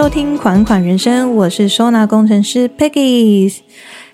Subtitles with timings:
[0.00, 3.54] 收听《款款人生》，我是收纳工程师 Peggy。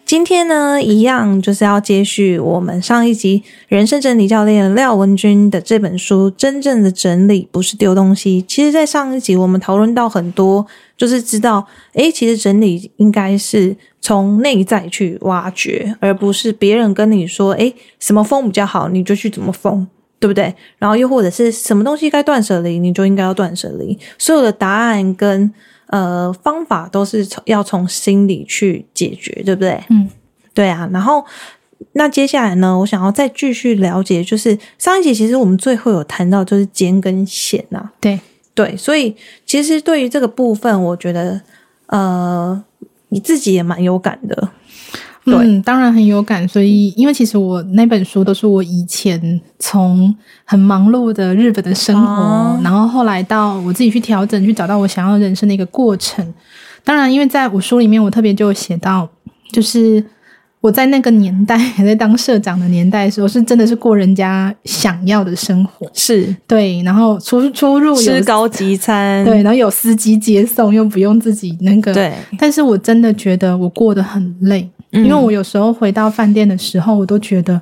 [0.05, 8.43] 今天呢，一样就是要接续我们上一集人生整理教练廖文君的这本书《真正的整理不是丢东西》。
[8.49, 10.67] 其实，在上一集我们讨论到很多，
[10.97, 19.87] 就是知道，诶，其实整理应该是从内在去挖掘，而不是别人跟你说，诶，什么风比较好，你就去怎么风。
[20.19, 20.53] 对不对？
[20.79, 23.97] 然后又或者是什么东西该断舍离，你就应该要断舍离。
[24.17, 25.53] 所有的答案跟
[25.89, 29.83] 呃方法都是从要从心里去解决，对不对？
[29.91, 30.09] 嗯，
[30.55, 30.89] 对啊。
[30.93, 31.25] 然后
[31.93, 38.19] 那接下来呢，我想要再继续了解，就是上一集其实我们最后有谈到就是肩跟险呐，对
[38.55, 38.77] 对。
[38.77, 39.15] 所以
[39.45, 41.41] 其实对于这个部分，我觉得
[41.87, 42.65] 呃
[43.09, 44.51] 你自己也蛮有感的。
[45.27, 46.47] 嗯，当然很有感。
[46.47, 56.33] 所以，因为其实我那本书都是我以前从很忙碌的日本的生活，然后后来到我自己去调整，去找到我想要人生的一个过程。
[56.85, 59.09] 当然，因为在我书里面，我特别就写到，
[59.51, 60.05] 就是
[60.61, 66.81] 我在那个年代还在当社长的年代的时候， 是真的是过人家想要的生活，是对。
[66.83, 72.13] 然后出出入吃高级餐，对，然后有司机接送，又不用自己那个，对。
[72.39, 74.71] 但是我真的觉得我过得很累。
[74.91, 77.61] 因为我有时候回到饭店的时候，我都觉得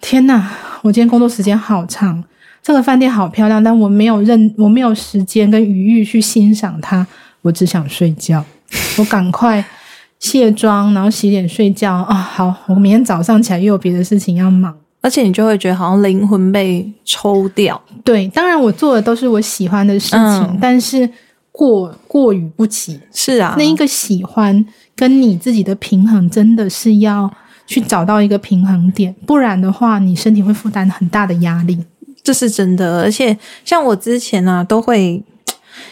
[0.00, 0.50] 天哪，
[0.82, 2.22] 我今天工作时间好长，
[2.62, 7.06] 这个饭店好漂亮，但我没有认，我没有时间跟余裕去欣赏它，
[7.42, 8.44] 我只想睡觉，
[8.98, 9.64] 我赶快
[10.18, 12.14] 卸妆，然后洗脸睡觉啊！
[12.14, 17.80] 好，我明天早上起来又有别的事情要忙，而且你就会觉得好像灵魂被抽掉。
[18.04, 21.08] 对，当然我做的都是我喜欢的事情，但是
[21.50, 22.98] 过过于不及。
[23.12, 24.64] 是啊，那一个喜欢。
[24.94, 27.32] 跟你自己的平衡真的是要
[27.66, 31.78] 去找到一个平衡点，不然的话，你身体会负担很大的压力，
[32.22, 33.02] 这是真的。
[33.02, 35.22] 而且像我之前啊，都会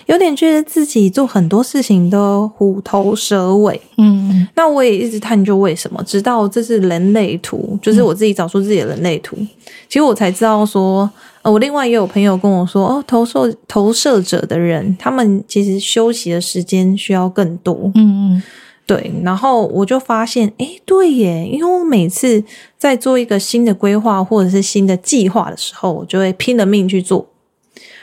[0.06, 9.36] 有点觉得自己做很多事情都虎头蛇尾，嗯，那我也一直探究为什么，直到这是人类图，就是我自己找出自己的人类图，
[9.88, 11.08] 其实我才知道说，
[11.42, 18.42] 呃，我另外也有朋友跟我说，哦，投射投射者的人，他们其实休息的时间需要更多，嗯嗯。
[18.90, 22.42] 对，然后我就发现，哎，对耶，因为我每次
[22.76, 27.24] 在做一个新的规划或者是新的计划的时候，我就会拼了命去做，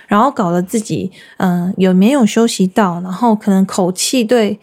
[0.07, 3.01] 然后搞得自己，嗯，有没有休息到？
[3.01, 4.57] 然后可能口气对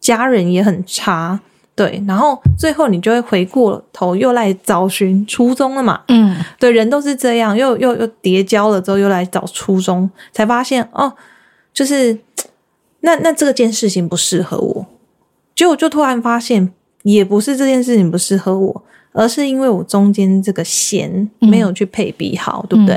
[0.00, 1.38] 家人也很差，
[1.76, 11.12] 对，然后最后你就会回过头又来找寻初衷了嘛，嗯，对，人都是这样，又又又叠交了之后又来找初衷，才发现哦，
[11.72, 12.18] 就是
[13.02, 14.86] 那那这件事情不适合我。
[15.58, 16.70] 结果就突然发现，
[17.02, 22.96] 也不是这件事情不适合我，而是因为我中间这个弦没有去配比好，对不对？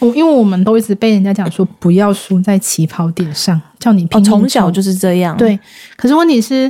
[0.00, 4.24] 我因为我们都一直被人家讲说不要输在起跑点上，叫你拼。
[4.24, 5.36] 从小就是这样。
[5.36, 5.56] 对，
[5.96, 6.68] 可是问题是，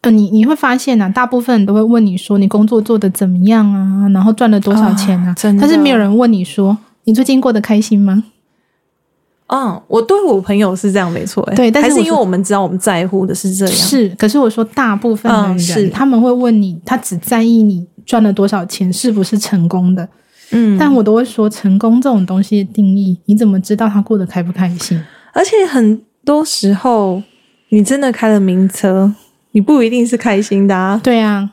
[0.00, 5.34] 呃，你你会发现呢，大部分人都会问你说你工作做的怎么样啊，然后赚了多少钱啊？
[5.60, 8.24] 但是没有人问你说你最近过得开心吗？
[9.54, 11.42] 嗯，我对我朋友是这样，没错。
[11.54, 13.74] 对，但是因为我们知道我们在乎的是这样。
[13.74, 20.08] 是，可是我说大部分的人，他们会问你，他只在意你赚了多少钱，是不是成功的。
[20.52, 24.98] 嗯，但我都会说，成功这种东西的定义，你怎么知道他过得开不开心？
[25.34, 27.22] 而且很多时候，
[27.68, 29.12] 你真的开了名车，
[29.52, 30.74] 你不一定是开心的。
[30.74, 31.00] 啊。
[31.02, 31.50] 对啊，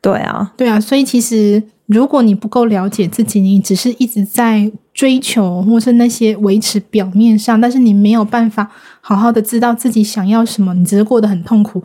[0.00, 0.80] 对啊，对啊。
[0.80, 1.60] 所以其实，
[1.90, 4.70] 如果你不够了解自己，你只是一直在。
[4.92, 8.68] 追求，或是那些维持表面上，但是你没有办法
[9.00, 11.82] 好好的知道自己想要什么，你只是过得很痛苦。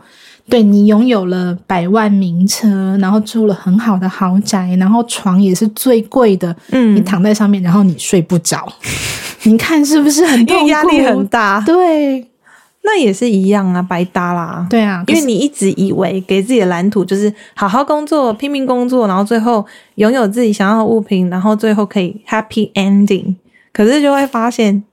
[0.50, 8.70] 对你拥有了百万名车，然后住了很好的豪宅，然后床也是最贵的，嗯，你躺在上面，然后你睡不着，
[9.44, 10.66] 你看是不是很痛苦？
[10.66, 12.26] 压力很大，对。
[12.86, 14.64] 那也是一样啊，白搭啦。
[14.70, 19.66] 对啊，因为你一直以为给自己的蓝图就是好好工作、拼命工作，然后最后
[19.96, 23.34] 拥有自己想要的物品，然后最后可以 happy ending。
[23.72, 24.84] 可是就会发现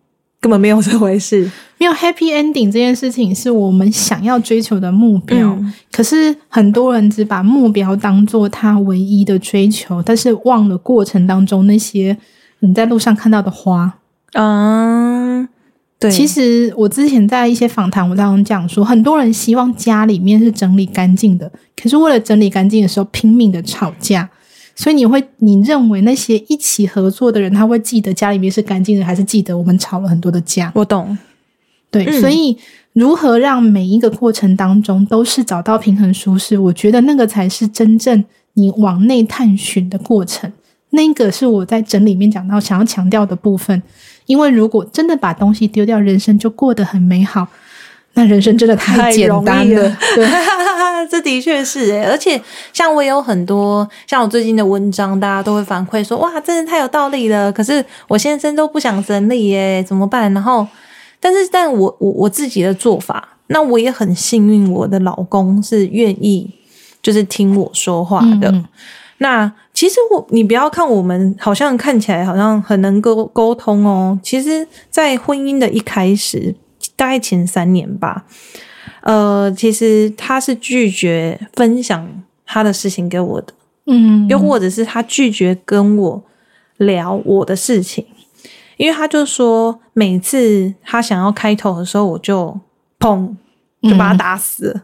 [0.42, 5.56] 根本没有这回事，没有 happy ending 这件事情是我们想要追求的目标。
[5.92, 12.18] 可是很多人只把目标当做他唯一的追求，但是忘了过程当中那些
[12.60, 14.00] 你在路上看到的花。
[14.34, 15.13] 嗯。
[16.12, 24.30] 其实我之前在一些访谈，我当中讲说，很多人希望家里面是整理干净的，可是为了整理干净的时候拼命的吵架，
[24.76, 30.72] 所以你会你认为那些一起合作的人，他会记得家里面是干净的，还是记得我们吵了很多的架？
[30.76, 31.18] 我懂，
[31.92, 32.58] 对，所以
[32.94, 38.24] 如何让每一个过程当中都是找到平衡舒适，我觉得那个才是真正
[38.54, 40.52] 你往内探寻的过程。
[40.92, 43.82] 那个是我在整里面讲到想要强调的部分。
[44.26, 47.48] 因为如果真的把东西丢掉，人生就过得很美好。
[48.16, 49.98] 那人生真的太简单了。
[50.16, 50.28] 对，
[51.10, 52.40] 这的确是诶，而且
[52.72, 57.52] 像我也有很多像我最近的文章，大家都会反馈说，哇，真的太有道理了。
[57.52, 60.32] 可是我先生都不想整理耶，怎么办？
[60.32, 60.68] 然后，
[61.20, 66.48] 但是，但我我我自己的做法，那我也很幸运，我的老公是愿意
[67.02, 68.54] 就是听我说话的。
[69.18, 76.56] 那其实我，你不要看我们好像看起来好像很能沟沟通哦，其实，在婚姻的一开始。
[76.96, 78.26] 大概前三年吧，
[79.02, 83.54] 呃，其实他是拒绝分享他的事情给我的，
[83.88, 86.24] 嗯，又或者是他拒绝跟我
[86.78, 88.06] 聊我的事情，
[88.78, 92.60] 因为他就说每次他想要开头的时候，我就
[93.00, 93.34] 砰
[93.82, 94.84] 就把他打死了。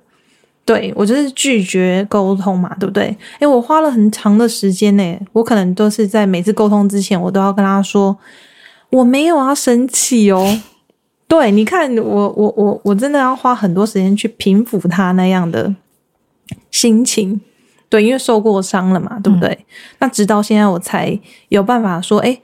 [0.70, 3.18] 对我就是拒绝沟通嘛，对不对？
[3.40, 8.16] 诶，我花了很长的时间呢，我可能都是在每次沟通之前，我都要跟他说
[8.92, 10.60] 我没有要生气哦。
[11.28, 15.74] 对，你看我我我我真的要花很多时间去平复他那样的
[16.70, 17.42] 心情，
[17.90, 19.66] 对，因为受过伤了嘛，对不对？
[19.98, 22.40] 那直到现在我才有办法说，哎，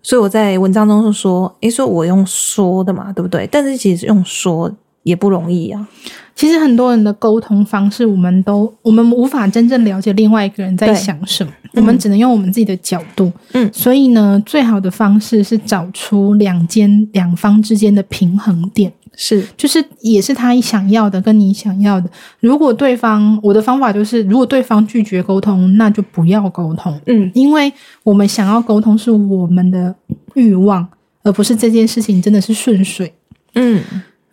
[0.00, 3.48] 所以我在文章中是说，哎，说我用说的嘛，对不对？
[3.50, 4.70] 但是其实用说
[5.08, 5.88] 也不容易啊。
[6.34, 13.32] 其实很多人的沟通方式，我们都我们无法真正了解另外一个人在想什么，我们只能用我们自己的角度。
[13.54, 22.08] 嗯，所以呢，最好的方式是找出两间两方之间的平衡点，是就是也是他想要的跟你想要的。
[22.38, 27.00] 如果对方，我的方法就是，如果对方拒绝沟通，那就不要沟通。
[27.06, 27.72] 嗯，因为
[28.04, 29.92] 我们想要沟通是我们的
[30.34, 30.86] 欲望，
[31.24, 33.12] 而不是这件事情真的是顺水。
[33.54, 33.82] 嗯，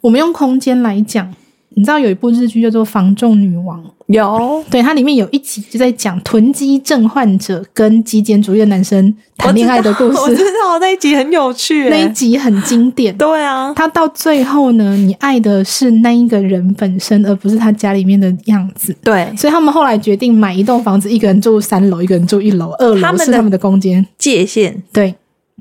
[0.06, 1.34] 我们用空间来讲。
[1.78, 10.18] 你知道有一部日剧叫做《防重女王》，有对它里面有一集就在讲囤积症患者跟极简主义的男生谈恋爱的故事。
[10.18, 13.18] 我知道那一集很有趣，那一集很经典。
[13.18, 18.96] 对啊，他到最后呢，你爱的是那一个人本身，而不是他家里面的样子。
[19.04, 24.82] 对，所以他们后来决定买一栋房子，一个人住三楼，一个人住一楼，二楼是他们的空间界限。
[24.94, 25.16] 对。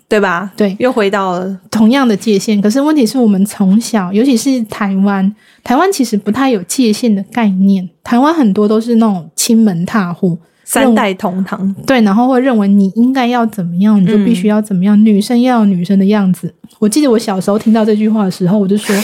[0.08, 0.52] 对吧？
[0.56, 2.60] 对，又回到了同样的界限。
[2.60, 5.34] 可是问题是我们从小，尤其是台湾，
[5.64, 7.88] 台湾其实不太有界限的概念。
[8.04, 11.74] 台湾很多都是那种亲门踏户，三代同堂。
[11.86, 15.02] 对，然后会认为你应该要怎么样，你就必须要怎么样。
[15.04, 16.54] 女生要有女生的样子。
[16.78, 18.94] 我记得我小时候听到这句话的时候，我就说：“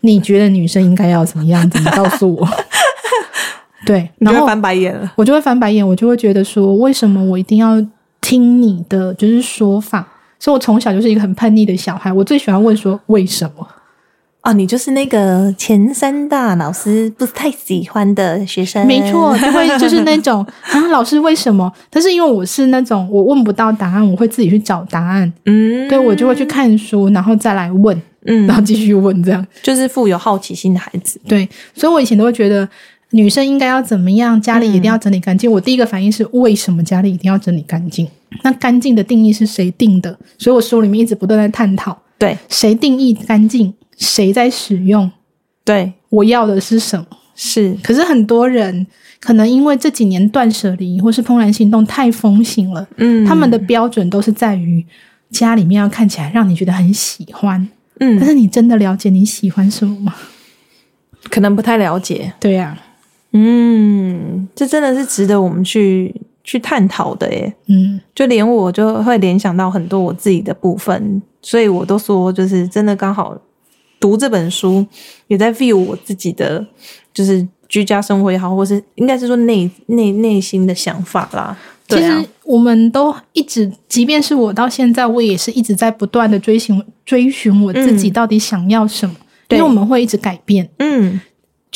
[0.00, 1.78] 你觉得女生应该要怎么样子？
[1.80, 2.48] 你告诉我。
[3.84, 7.84] ”对，然后翻白眼了，我就会翻白眼，我就会觉得说：为什么我一定要
[8.20, 10.06] 听你的就是说法？
[10.46, 12.12] 所以，我从小就是一个很叛逆的小孩。
[12.12, 13.66] 我最喜欢问说：“为什么？”
[14.42, 18.86] 哦，你就是那个前三大老师不是太喜欢的学生。
[18.86, 21.72] 没错，就会就是那种啊，老师为什么？
[21.90, 25.32] 但是因为我是那种我问不到答案，我会自己去找答案。
[25.46, 31.20] 嗯，对我就会去看书，然后再来问，嗯，然后继续问，这样就是富有好奇心的孩子。
[31.26, 32.68] 对，所以我以前都会觉得。
[33.10, 34.40] 女生应该要怎么样？
[34.40, 35.50] 家里一定要整理干净。
[35.50, 38.06] 我第一个反应是：为什么家里一定要整理干净？
[38.42, 40.18] 那干净的定义是谁定的？
[40.36, 43.72] 所以我书里面一直不断在探讨：对，谁定义干净？
[43.96, 45.10] 谁在使用？
[45.64, 47.06] 对，我要的是什么？
[47.34, 47.76] 是。
[47.82, 48.86] 可是很多人
[49.20, 54.84] 可能因为这几年断舍离或是怦然心动太风行了，嗯，他们的标准都是在于
[55.30, 57.66] 家里面要看起来让你觉得很喜欢，
[58.00, 58.18] 嗯。
[58.18, 60.14] 但是你真的了解你喜欢什么吗？
[61.30, 62.32] 可能不太了解。
[62.40, 62.76] 对呀。
[63.38, 67.52] 嗯，这真的是值得我们去去探讨的耶。
[67.66, 73.36] 嗯，就连我就会联想到很多我自己的部分，所以我都说，就是真的刚好
[74.00, 74.86] 读这本书，
[75.26, 76.66] 也在 view 我自己的，
[77.12, 81.54] 就是居家生活也好，或是应该是说内内内心的想法啦。
[81.88, 89.14] 其实我们都一直，即便是我到现在，我也是一直在不断的追寻追寻我自己到底想要什么，
[89.50, 90.68] 因为我们会一直改变。
[90.78, 91.20] 嗯。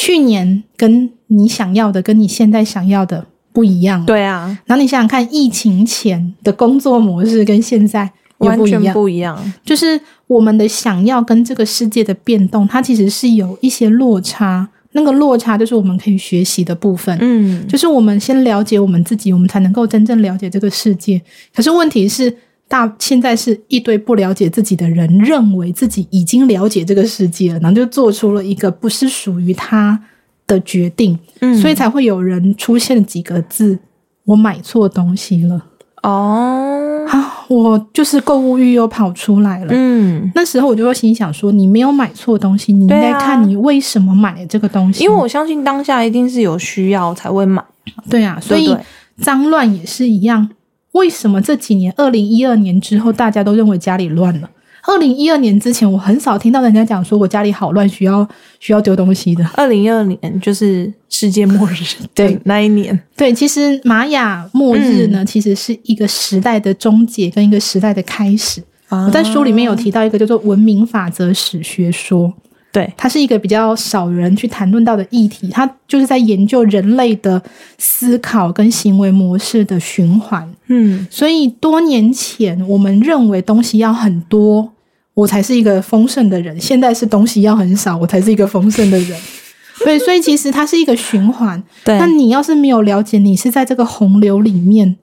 [0.02, 4.02] 去年跟你想要的，跟你现在想要的不一样。
[4.07, 9.38] 对啊，然后你想想看，疫情前的工作模式跟现在完全不一样。
[9.62, 14.66] 就是我们的想要跟这个世界的变动，它其实是有一些落差。
[14.92, 17.14] 那个落差就是我们可以学习的部分。
[17.21, 21.21] 嗯，就是我们先了解我们自己，我们才能够真正了解这个世界。
[21.54, 22.35] 可是问题是。
[22.71, 30.00] 大现在是一堆不了解自己的人，认为自己已经了解这个世界了，然后就做出了一个不是属于他
[30.47, 33.77] 的决定，嗯，所以才会有人出现几个字：
[34.25, 35.61] 我买错东西了。
[36.05, 39.73] 哦，好，我就是购物欲又跑出来了。
[39.73, 45.03] 嗯，那时候我就会心想说：你没有买错东西，你应该看你为什么买这个东西。
[45.03, 47.61] 因为我相信当下一定是有需要才会买。
[48.09, 48.75] 对啊，所以
[49.21, 50.49] 脏乱也是一样。
[50.92, 54.50] 为什么这几年，二零一二年之后，大家都认为家里乱了？
[54.82, 58.26] 二零一二年之前，我很少听到人家讲说我家里好乱，需要
[58.59, 59.44] 需要丢东西的。
[59.54, 68.62] 二零一二年就是世界末日， 对那一年，对，其实玛雅末日呢，其实是一个时代的终结跟一个时代的开始。
[68.88, 72.32] 我在书里面有提到一个叫做文明法则史学说。
[72.73, 77.43] 对，它是一个比较少人去谈论到的议题，它就是在研究人类的
[77.79, 80.49] 思考跟行为模式的循环。
[80.69, 84.73] 嗯，所以多年前我们认为东西要很多，
[85.15, 89.21] 我才是一个丰盛的人；现在是东西要很少，我才是一个丰盛的人。
[89.85, 91.61] 对，所以其实它是一个循环。
[91.85, 94.97] 对，那你要是没有了解，你是在这个洪流里面，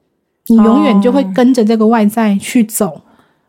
[0.47, 3.01] 你永远就会跟着这个外在去走，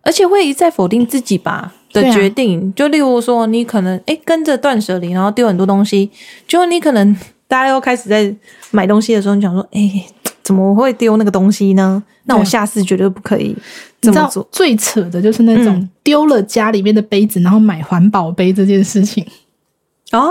[0.03, 1.75] 而且会一再否定自己吧。
[1.93, 6.11] 的决定，就例如说，你可能哎跟着断舍离，然后丢很多东西，
[6.47, 7.17] 就你可能
[7.47, 8.35] 大家又开始在
[8.71, 10.05] 买东西的时候，你想说，哎，
[10.43, 12.03] 怎么会丢那个东西呢？
[12.25, 13.57] 那我下次绝对不可以
[14.01, 14.47] 这么做。
[14.53, 19.27] 最扯的就是那种丢了家里面的杯子，然后买环保杯这件事情。
[20.13, 20.31] 哦，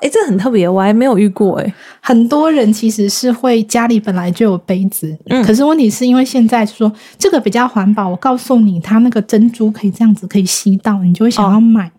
[0.00, 1.58] 哎，这很特别，我还没有遇过。
[1.58, 11.90] 哎，很多人其实是会家里本来就有杯子，嗯，可是问题是因为现在说这个比较环保，我告诉你，它那个珍珠可以这样子可以吸到，你就会想要买。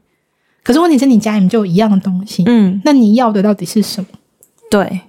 [0.64, 4.08] 可是问题是你家里面就有一样的东西，嗯，那你要的到底是什么？
[4.70, 5.02] 对，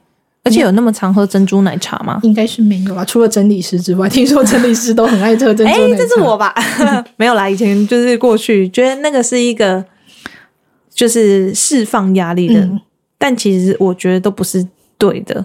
[0.45, 2.21] 而且有那么常喝珍珠奶茶吗？
[2.23, 5.83] 应该是没有吧，除了整理师之外，听说整理师都很爱喝珍珠奶茶。
[5.83, 6.55] 哎，这是我吧？
[7.17, 9.85] 没有啦，以前就是过去觉得那个是一个。
[10.97, 12.69] 就是释放压力的，
[13.19, 15.45] 但其实我觉得都不是对的。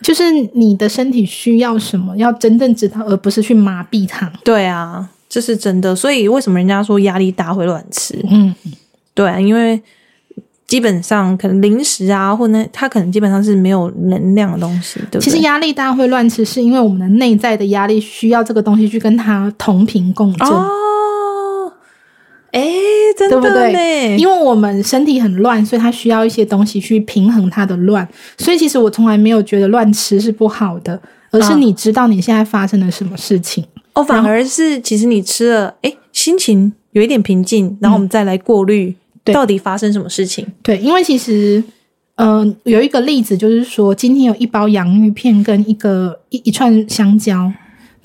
[0.00, 4.30] 就是你的身体需要什么，要真正知道，而不是去麻痹它。
[4.44, 5.96] 对啊，这是真的。
[5.96, 8.14] 所以为什么人家说压力大会乱吃？
[8.30, 8.54] 嗯，
[9.12, 9.82] 对，啊，因为
[10.66, 15.00] 基本上可能零食啊，或那它可能基本上是没有能量的东西。
[15.10, 20.46] 对，其实压力大会乱吃，是因为我们的内在的压力需要这个东西去跟它同频共振。
[22.56, 22.64] 哎，
[23.18, 24.16] 对不对？
[24.16, 28.08] 因为我们身体很乱，所以它需要一些东西去平衡它的乱。
[28.38, 30.98] 所以其实我从来没有觉得乱吃是不好的，
[31.30, 33.62] 而是你知道你现在发生了什么事情。
[33.92, 38.94] 哦，反而是其实你吃了，哎，心情有一点平静，然后我们再来过滤
[39.24, 40.46] 到底发生什么事情。
[40.62, 41.62] 对，因为其实，
[42.14, 47.52] 嗯，有一个例子就是说，今天有一包洋芋片跟一个一一串香蕉。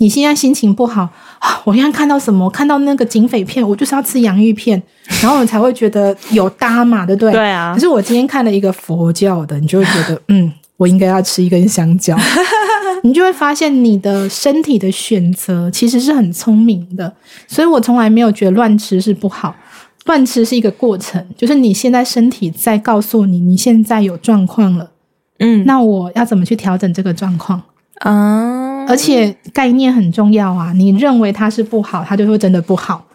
[0.01, 1.62] 你现在心情不好啊？
[1.63, 2.50] 我现在看到什么？
[2.50, 4.81] 看到那个警匪片，我就是要吃洋芋片，
[5.22, 7.31] 然后我才会觉得有搭嘛，对不对？
[7.31, 7.72] 对啊。
[7.75, 12.17] 可是我今天看了一个佛教的，你就会觉得， 嗯，我应该要吃一根香蕉。
[13.03, 17.13] 你就会发现你的身体的选择其实是很聪明的，
[17.48, 19.55] 所以我从来没有觉得乱吃是不好。
[20.05, 24.89] 乱吃是一个过程，就是你现在身体在告诉你，你现在有状况了。
[25.38, 27.62] 嗯，那我要怎么去调整这个状况？
[28.00, 30.72] 啊，而且概念很重要啊！
[30.74, 33.06] 你认为它是不好，它就会真的不好。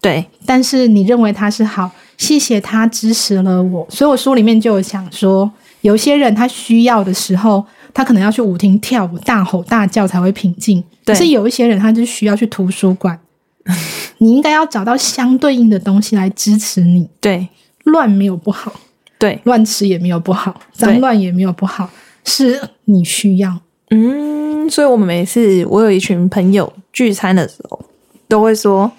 [0.00, 3.86] 对，但是你认为它是好，谢谢他支持了我。
[3.90, 10.82] 所以我书里面就有想说，有些人他需要的时候，他可能要去舞厅跳舞，大吼大叫才会平静。
[11.04, 13.18] 可是有一些人，他就需要去图书馆。
[14.18, 17.08] 你应该要找到相对应的东西来支持你。
[17.20, 17.48] 对，
[17.84, 18.72] 乱没有不好，
[19.18, 21.90] 对，乱吃也没有不好，脏乱也没有不好，
[22.24, 23.58] 是你需要。
[23.90, 27.80] 嗯，所以我们每次我有一群朋友聚餐的时候，
[28.28, 28.90] 都会说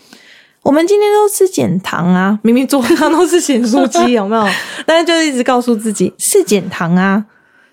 [0.64, 4.48] 我们今天都吃减糖啊， 明明桌上都是咸酥鸡， 有没有？
[4.86, 7.24] 但是就一直告诉自己是减糖啊，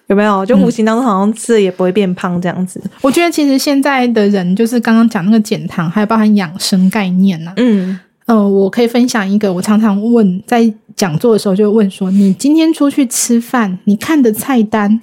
[0.08, 0.44] 有没有？
[0.46, 2.80] 就无形当中好像吃了也不会变胖这样子。
[3.00, 7.52] 我觉得其实现在的人就是刚刚讲那个减糖，还有包含养生概念呐。
[7.56, 15.00] 嗯嗯，我可以分享一个，我常常问在讲座的时候就问说，你今天出去吃饭，你看的菜单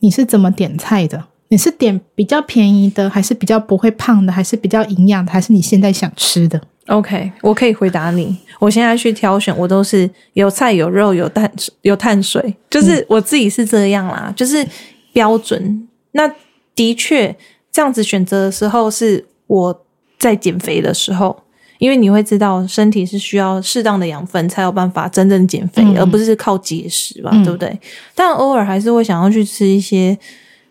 [0.00, 1.24] 你是怎么点菜的？
[1.48, 8.36] 你是点比较便宜的，还是比较不会胖的，还是比较营养的，还是你现在想吃的？OK，我可以回答你。
[8.58, 14.66] 我现在去挑选，我都是有菜有肉有碳有碳水，就是我自己是这样啦，就是
[15.12, 15.86] 标准。
[16.12, 16.28] 那
[16.74, 17.36] 的确
[17.70, 19.84] 这样子选择的时候，是我
[20.18, 21.44] 在减肥的时候，
[21.78, 27.78] 因为你会知道身体是需要适当的养分才有办法真正减肥，而不是靠节食吧，对不对？
[28.16, 30.18] 但偶尔还是会想要去吃一些。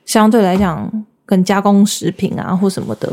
[0.06, 0.90] 相对来讲，
[1.26, 3.12] 跟加工食品啊或什么的，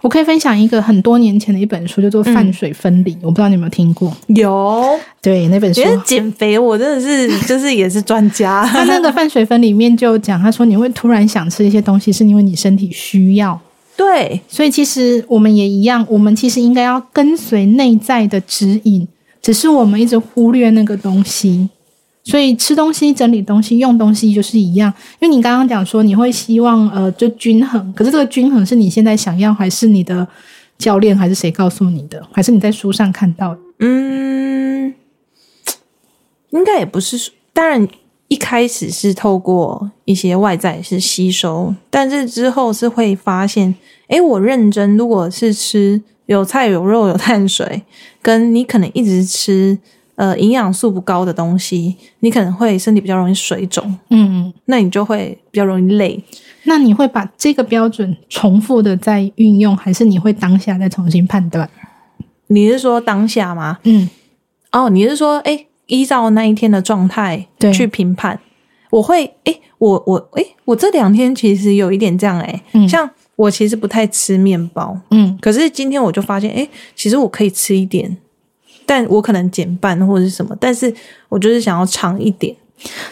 [0.00, 4.10] 我可以分享一个很多年前的一本书，叫做《饭水分离》，我不知道你有没有听过？
[4.28, 5.82] 有，对那本书。
[6.04, 8.64] 减肥，我真的是 就是也是专家。
[8.66, 13.60] 他那个《饭水分》里面就讲，他说你会突然想吃一些东西，是因为你身体需要。
[13.94, 19.06] 对，所以其实我们也一样，我们其实应该要跟随内在的指引，
[19.42, 21.68] 只是我们一直忽略那个东西。
[22.24, 30.26] 所以吃东西、整理东西、用东西就是一样，因为你刚刚讲说你会希望呃就均衡，可是这个均衡是你现在想要还是你的
[30.78, 32.24] 教练还是谁告诉你的？
[32.32, 33.56] 还是你在书上看到？
[33.80, 34.94] 嗯，
[36.50, 37.88] 应该也不是说，当然
[38.28, 43.74] 一开始是透过一些外在是吸收，但是之后是会发现，
[44.06, 47.82] 诶，我认真，如果是吃有菜有肉有碳水，
[48.22, 49.76] 跟你可能一直吃
[50.22, 56.22] 呃营养素不高的东西，你可能会身体比较容易水肿，嗯，那你就会比较容易累。
[56.62, 61.68] 那你会把这个标准重复的再运用，还是你会当下再重新判断？
[62.46, 63.80] 你是说当下吗？
[63.82, 64.08] 嗯，
[64.70, 68.38] 哦，你是说，哎，依照那一天的状态去评判？
[68.90, 78.16] 我会，哎，我我，哎，我这两天其实有一点这样，哎、嗯像我其实不太吃面包，嗯可是今天我就发现，哎，其实我可以吃一点，
[78.92, 80.92] 但我可能减半或者是什么，但是
[81.30, 82.54] 我就是想要长一点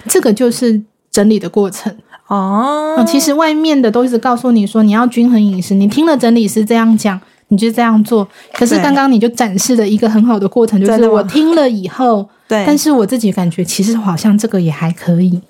[0.06, 0.78] 这个就是
[1.10, 1.90] 整理的过程。
[2.26, 7.18] 哦哦，其实外面的都一直告诉你说你要均衡饮食，你听了整理师这样讲，
[7.48, 8.28] 你就这样做。
[8.52, 15.40] 可是刚刚你就展示了一个很好的过程，就是我听了以后， 对，但是我自己感觉其实好像这个也还可以。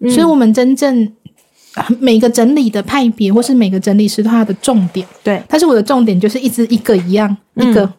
[0.00, 1.08] 嗯所以，我们真正
[2.00, 5.06] 每个整理的派别，或是每个整理师他的重点。
[5.22, 7.90] 对但是我的重点就是一直一个一样，嗯一个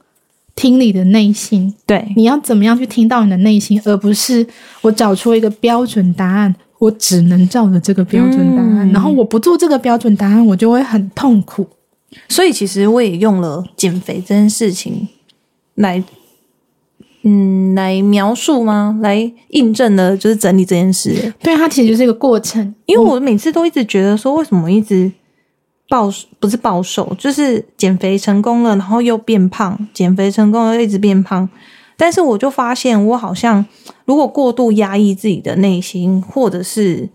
[0.62, 4.46] 听你的内心，对你要怎么样去听到你的内心，而不是
[4.82, 11.68] 我找出一个标准答案，我只能照着这个标准答案，嗯然后我不做这个标准答案，我就会很痛苦。
[12.30, 15.08] 所以其实我也用了减肥这件事情
[15.74, 16.04] 来，
[17.24, 19.00] 嗯，来描述吗？
[19.02, 21.10] 来印证了就是整理这件事。
[21.10, 25.12] 欸对，它其实就是一个过程，因为我每次都一直觉得说，为什么一直
[25.92, 31.50] 暴不是暴瘦，就是减肥成功了，然后又变胖，减肥成功了又一直变胖。
[31.98, 33.66] 但是我就发现，我好像
[34.06, 37.10] 如果过度压抑自己的内心，或者是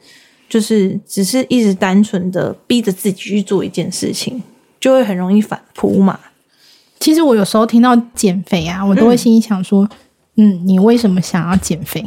[0.47, 4.43] 就是只是一直单纯的逼着自己去做一件事情，
[4.79, 6.21] 就会很容易反扑嘛。
[7.01, 9.89] 其实我有时候听到减肥啊，我都会心里想说，
[10.37, 12.07] 嗯你为什么想要减肥？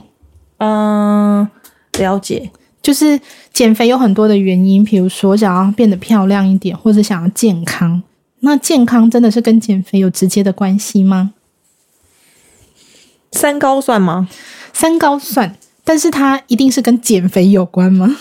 [0.59, 1.49] 嗯，
[1.97, 2.51] 了解。
[2.81, 3.19] 就是
[3.53, 8.01] 减肥有很多的原因，比如说想要变得漂亮一点，或者想要健康。
[8.39, 11.33] 那健康真的是跟减肥有直接的关系吗？
[13.31, 14.29] 三高算吗？
[14.73, 18.17] 三高算，但是它一定是跟减肥有关吗？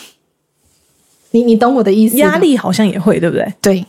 [1.30, 2.16] 你你懂我的意思？
[2.16, 3.54] 压力好像也会，对不对？
[3.62, 3.86] 对，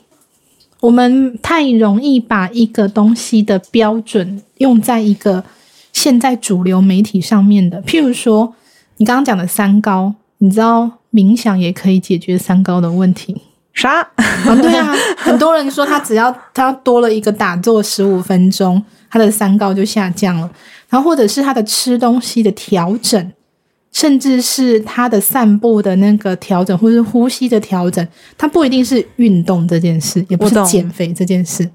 [0.82, 5.44] 我们太容易把一个东西的标准用在一个
[5.92, 8.54] 现在主流媒体上面的，譬如说
[8.98, 13.42] 你刚刚讲的三高，你知道冥想也可以解决三高的问题。
[13.74, 14.02] 啥？
[14.16, 20.50] 啊，对啊，很多人说他只要他多了一个打坐十五分钟，他的三高就下降了。
[20.90, 23.32] 然后或者是他的吃东西的调整，
[23.92, 28.06] 甚至是他的散步的那个调整，或是呼吸的调整，
[28.38, 31.70] 它不一定是运动这件事，也不是减肥这件事。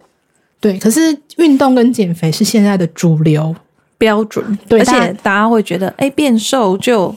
[0.60, 3.54] 对，可是运动跟减肥是现在的主流。
[3.96, 7.14] 标准，而且大家会觉得，哎，变瘦就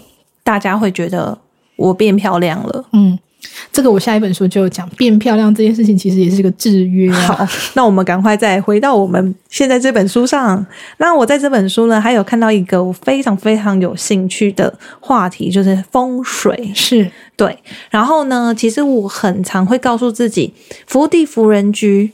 [0.47, 1.38] 大家会觉得
[1.75, 2.86] 我变漂亮了。
[2.93, 3.19] 嗯，
[3.69, 7.36] 这个我下一本书就有讲，变漂亮这件事情其实也是个制约、啊。
[7.36, 10.65] 好，那我们赶快再回到我们现在这本书上。
[10.99, 16.71] 那我在这本书呢，还有看到一个我非常非常有兴趣的话题，就是风水。
[16.73, 20.53] 是，对，然后呢，其实我很常会告诉自己
[20.88, 22.10] 福地福人居，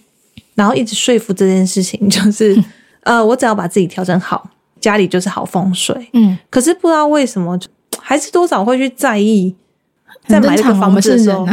[0.55, 2.59] 然后一直说服这件事情，就是
[3.03, 4.49] 呃，我只要把自己调整好，
[4.81, 6.09] 家里就是好风水。
[6.13, 7.67] 嗯，可是不知道为什么，就
[8.03, 9.55] 还是多少会去在意，
[10.27, 11.47] 在很买这个房子的时候。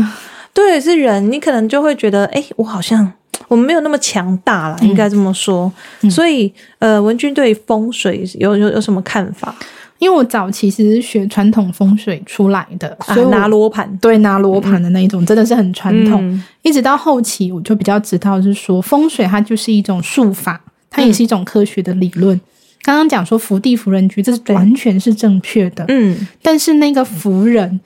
[0.52, 3.10] 对，是人，你可能就会觉得，哎，我好像
[3.46, 5.72] 我们没有那么强大了，应该这么说。
[6.02, 9.54] 嗯所以，呃，文君对风水有有有什么看法？
[10.00, 16.20] 因为我早期其实是学传统风水出来的，啊所以，拿罗盘，对拿罗盘的那一种，真的是很传统。
[16.26, 20.60] 嗯一直到后期，我就比较知道是说风水它就是一种术法，
[20.90, 22.38] 它也是一种科学的理论。
[22.82, 25.84] 刚刚讲说福地福人居，这是完全是正确的。
[25.88, 27.78] 嗯，但是那个福人，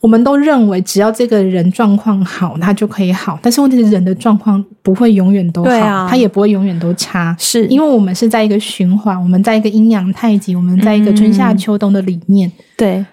[0.00, 3.38] 我们都认为只要这个人状况好，他就可以好。
[3.42, 7.34] 但是问题是人的状况不会永远都好，啊他也不会永远都差。
[7.38, 13.04] 是因为我们是在一个循环，我们在一个阴阳太极，我们在一个春夏秋冬的里面，对，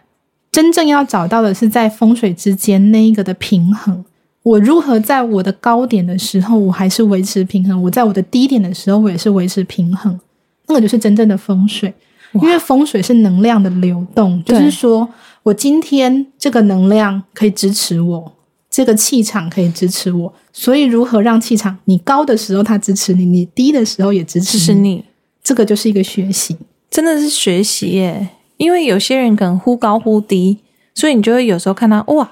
[0.52, 4.06] 真正要找到的是在风水之间那一个的平衡。
[4.44, 10.20] 我如何在我的高点的时候，我还是维持平衡；我在我的低点的时候，我也是维持平衡。
[10.68, 11.94] 那个就是真正的风水，
[12.34, 15.08] 因为风水是能量的流动，就是说
[15.44, 18.34] 我今天这个能量可以支持我，
[18.70, 20.34] 这个气场可以支持我。
[20.52, 25.04] 所以，如何让气场你高的时候它支持你，你低的时候也支持你，
[25.44, 26.56] 这个就是一个学习。
[26.90, 28.30] 真的是学习耶。
[28.58, 30.60] 因为有些人可能忽高忽低，
[30.94, 32.32] 所以你就会有时候看他哇，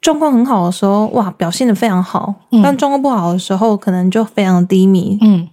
[0.00, 5.18] 状况很好的时候，哇，表现的非常好；嗯但状况不好的时候，可能就非常低迷。
[5.20, 5.48] 嗯，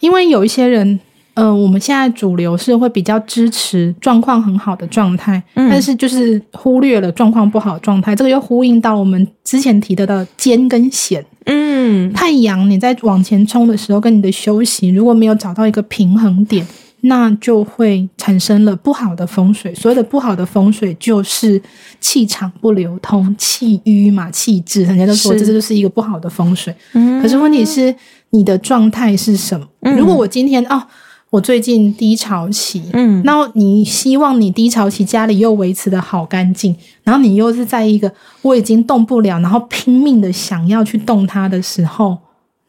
[0.00, 0.98] 因为有一些人，
[1.34, 8.14] 呃，我们现在主流是会比较支持状况很好的状态，嗯但是就是忽略了状况不好的状态。
[8.14, 11.24] 这个又呼应到我们之前提到的尖跟弦。
[11.46, 16.66] 嗯，太阳你在往前冲的时候，跟你的休息如果没有找到一个平衡点，
[17.06, 19.74] 那就会产生了不好的风水。
[19.74, 21.60] 所谓的不好的风水，就是
[22.00, 26.74] 气场不流通、气瘀嘛、气滞，人家都说是这就是一个不好的风水。
[26.94, 27.94] 嗯可是问题是，
[28.30, 29.66] 你的状态是什么？
[29.80, 30.82] 嗯如果我今天哦，
[31.28, 42.16] 我最近低潮期，嗯那你希望你低潮期家里又维持的好干净，然后你又是在一个我已经动不了，然后拼命的想要去动它的时候，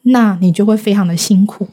[0.02, 1.66] 那你就会非常的辛苦。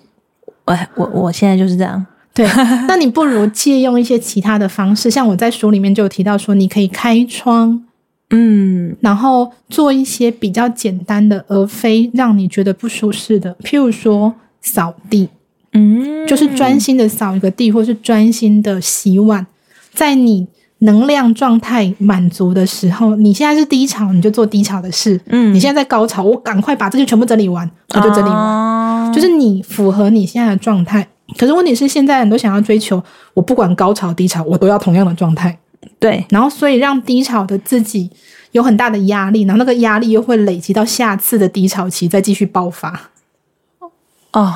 [0.64, 2.06] 我我我现在就是这样。
[2.34, 2.46] 对，
[2.88, 7.84] 那你不如借用一些其他的方式，像我在书里面就有提到说，你可以开窗，
[8.30, 8.96] 嗯。
[9.00, 15.28] 然后做一些比较简单的，而非让你觉得不舒适的，譬如说扫地，
[15.72, 19.46] 嗯，就是专心的扫一个地，或是专心的洗碗，
[19.92, 20.46] 在你
[20.78, 25.52] 能量状态满足的时候，你现在是低潮，你就做低潮的事；嗯。
[25.54, 28.34] 你现在在高潮，我赶快把这些全部整理完，我就整理完。
[28.34, 31.06] 完就是你符合你现在的状态。
[31.38, 33.02] 可是问题是，现在很多想要追求，
[33.34, 35.58] 我不管高潮低潮，我都要同样的状态。
[35.98, 38.10] 对，然后，所以让低潮的自己
[38.52, 43.10] 有很大的压力，然后那个压力又会累积到下次的低潮期，再继续爆发。
[44.32, 44.54] 哦，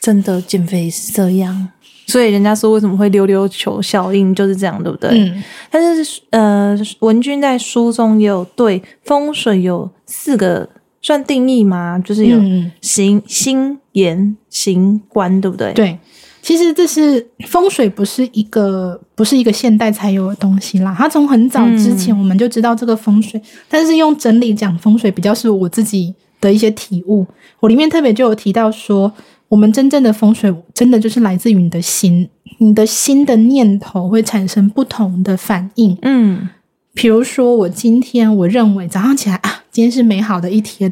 [0.00, 1.68] 真的减肥是这样。
[2.06, 5.10] 所以人家说为什么会溜溜球效应就是这样，对不对？
[5.10, 10.68] 嗯，但是呃，文君在书中也有对风水有四个
[11.00, 11.98] 算定义吗？
[12.04, 15.98] 就是有嗯形、心、言、行、观，对不对？，对，
[16.42, 20.94] 其实这是风水，不是一个不是一个现代才有的东西啦。
[20.96, 27.26] 它从很早之前我们就知道这个风水，但是用整理讲风水比较是我自己的一些体悟。
[27.60, 29.12] 我里面特别就有提到说，
[29.48, 35.96] 我们真正的风水真的就是来自于你的心，你的心的念头会产生不同的反应。
[36.02, 36.48] 嗯，
[36.94, 40.90] 比如说，我今天我认为早上起来啊，今天是美好的一天，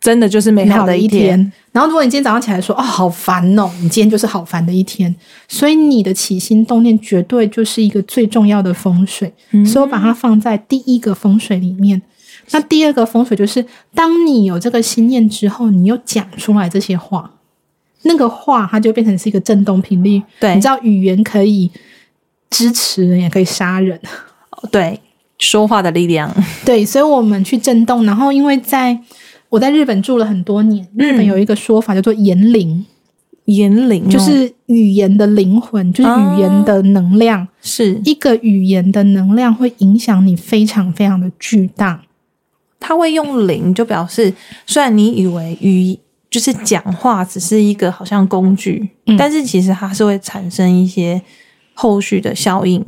[0.00, 1.38] 真的就是美好的一天。
[1.70, 5.14] 然后，如果你今天早上起来说：“哦，好烦哦！”你今天就是好烦的一天。
[5.46, 12.02] 所以你的起心动念绝对就是一个最重要的风水，嗯所以我把它放在第一个风水里面。
[12.50, 17.30] 那第二个风水就是，当你有这个心念之后，你又讲出来这些话，
[18.02, 20.20] 那个话它就变成是一个震动频率。
[20.40, 21.70] 对你知道语言可以
[22.50, 24.00] 支持人，也可以杀人。
[24.72, 24.98] 对，
[25.44, 26.34] 说话的力量。
[26.64, 28.98] 对，所以我们去震动，然后因为在
[29.50, 32.84] 我在日本住了很多年，日本有一个说法叫做言灵。
[33.46, 37.46] 言灵、哦、就是语言的灵魂，就是语言的能量。
[37.60, 42.00] 是一个语言的能量会影响你非常非常的巨大。
[42.80, 44.32] 他会用灵，就表示
[44.66, 45.98] 虽然你以为语
[46.30, 51.20] 就是讲话只是一个好像工具，嗯但是其实它是会产生一些
[51.74, 52.82] 后续的效应。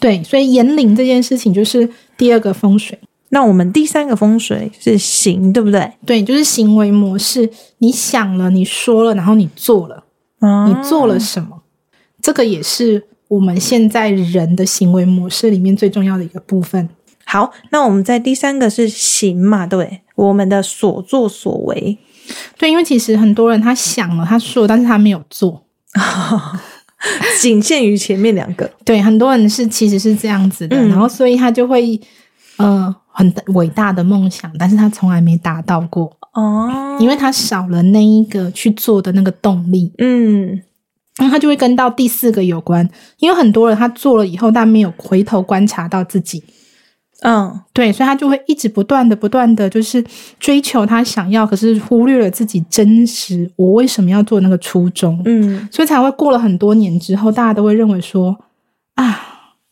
[0.00, 2.98] 对，所以言灵这件事情就是第二个风水。
[3.30, 5.90] 那我们第三个风水是行，对不对？
[6.04, 7.50] 对，就是行为模式。
[7.78, 10.04] 你想了，你说了，然后你做了，
[10.40, 11.62] 啊你做了什么？
[12.20, 16.88] 这个也是我们现在人的行为模式里面最重要的一个部分。
[17.24, 21.96] 好，那我们在第三个是行嘛，对我们的所作所为。
[22.58, 25.64] 对，因为其实很多人他想了，他说了，但是他没有做。
[27.40, 28.70] 仅限于前面两个。
[28.84, 30.88] 对，很多人是其实是这样子的，嗯。
[30.88, 32.00] 然后所以他就会
[32.56, 40.62] 呃很伟大的梦想，但是他从来没达到过，哦，因为他少了那一个去做的那个动力，嗯，
[41.18, 42.88] 那他就会跟到第四个有关，
[43.18, 46.42] 因为很多人他做了以后，但没有回头观察到自己，
[47.22, 50.04] 嗯，对，所以他就会一直不断的、不断的，就是
[50.38, 58.36] 追求他想要，可是忽略了自己真实我为什么要做那个初衷，嗯，所以才会过了很多年之后，大家都会认为说
[58.96, 59.20] 啊，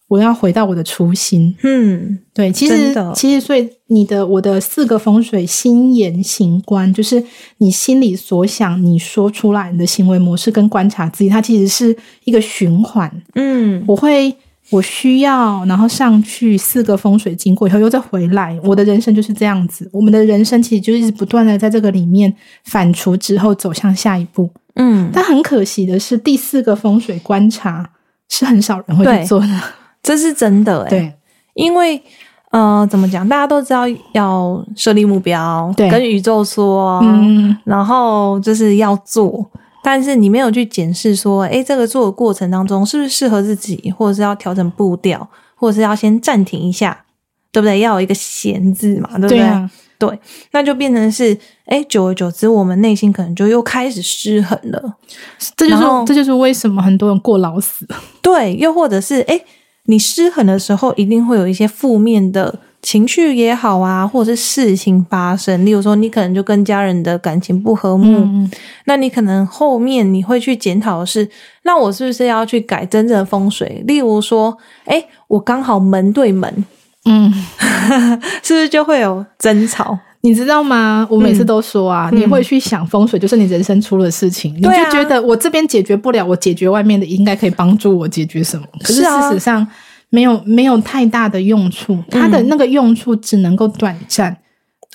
[0.09, 1.57] 我要回到我的初心。
[1.63, 7.23] 嗯，对，其实其实所以你的我的四个风水心言行观，就是
[7.59, 13.11] 你心里所想，你说出来你的行为模式跟观察自己，它其实是一个循环。
[13.35, 14.33] 嗯，我会
[14.71, 19.89] 我需要，然后上去四个风水经过以后又再回来，我的人生就是这样子。
[19.93, 22.33] 我们的人生其实就一直不断的在这个里面
[22.65, 24.49] 反刍之后走向下一步。
[24.77, 27.91] 嗯，但很可惜的是，第四个风水观察
[28.29, 29.61] 是很少人会去做的。
[30.03, 31.13] 这是真的哎，对
[31.55, 32.01] 因为
[32.53, 33.29] 呃，怎么讲？
[33.29, 39.49] 大家都知道要设立目标，对跟宇宙说，嗯，然后就是要做，
[39.83, 47.05] 但是你没有去检视说，诶，这个做的过程当中是不是适合自己，或者是要调整步调，或者是要先暂停一下，
[47.51, 47.81] 对不对？
[47.81, 49.38] 要有一个闲字嘛，对不对？
[49.38, 50.19] 对啊，对，
[50.53, 54.97] 那就变成是，哎，久而久之，我们内心可能就又开始失衡了。
[55.57, 57.87] 这就是这就是为什么很多人过劳死。
[58.23, 59.40] 对，又或者是，哎，
[59.85, 62.59] 你失衡的时候，一定会有一些负面的
[62.90, 65.64] 情绪也好啊，或者是事情发生。
[65.64, 68.50] 例如说，你可能就跟家人的感情不和睦，嗯，
[68.87, 71.31] 那你可能后面你会去检讨的是，
[71.62, 73.85] 那我是不是要去改真正的风水？
[73.87, 76.64] 例如说，哎，我刚好门对门，
[77.05, 77.33] 嗯，
[78.42, 79.96] 是不是就会有争吵？
[80.22, 81.07] 你知道吗？
[81.09, 88.66] 我每次都说啊，嗯你会去想风水，就是你人生出了事情，你就觉得我这边解决不了，我解决外面的应该可以帮助我解决什么。
[88.81, 89.64] 可是事实上
[90.11, 94.37] 没有没有太大的用处，它的那个用处只能够短暂。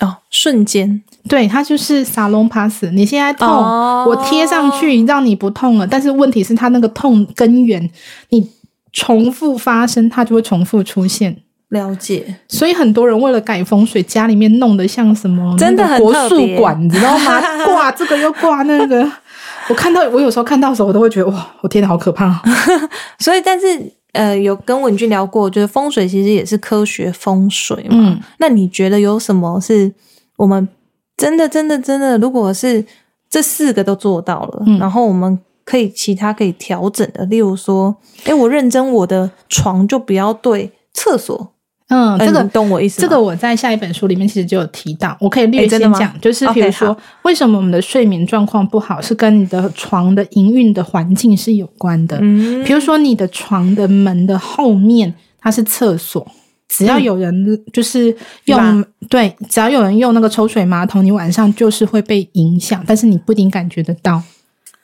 [0.00, 2.84] 哦，瞬间，对，它就是沙龙 pass。
[2.92, 7.90] 你现在痛，哦我贴上去让你不痛了，但是问题是它那个痛根源，
[8.28, 8.50] 你
[8.92, 11.38] 重复发生，它就会重复出现。
[11.70, 12.36] 了解。
[12.46, 17.40] 所以很多人为了改风水，家里面弄得像什么真的很那个国特别术馆，你知道吗？
[17.64, 19.10] 挂这个又挂那个。
[19.68, 22.42] 我看到， 我有时候看到的时候，我都会觉得哇，我天哪，好可怕！
[23.18, 23.66] 所以，但是
[24.16, 27.90] 呃，有跟文俊聊过，就是风水其实也是科学风水嘛。
[27.92, 29.94] 嗯，那你觉得有什么是
[30.36, 30.68] 我们
[31.16, 32.84] 真的、真的、真的，如果是
[33.28, 41.52] 这四个都做到了，嗯然后我们可以其他可以调整的，例如说，哎，我认真我的床就不要对厕所，
[41.88, 43.00] 嗯，这个懂我意思？
[43.00, 52.18] 这个我在下一本书里面其实就有提到，我可以略先讲，就是比如说为什么我们的睡眠状况不好，是跟你的床的营运的环境是有关的。
[52.20, 56.26] 嗯比如说你的床的门的后面它是厕所，
[56.68, 57.32] 只要有人
[57.72, 58.14] 就是
[58.46, 64.20] 用、嗯对，只要有人用那个抽水马桶，你晚上就是会被影响，但是你不一定感觉得到。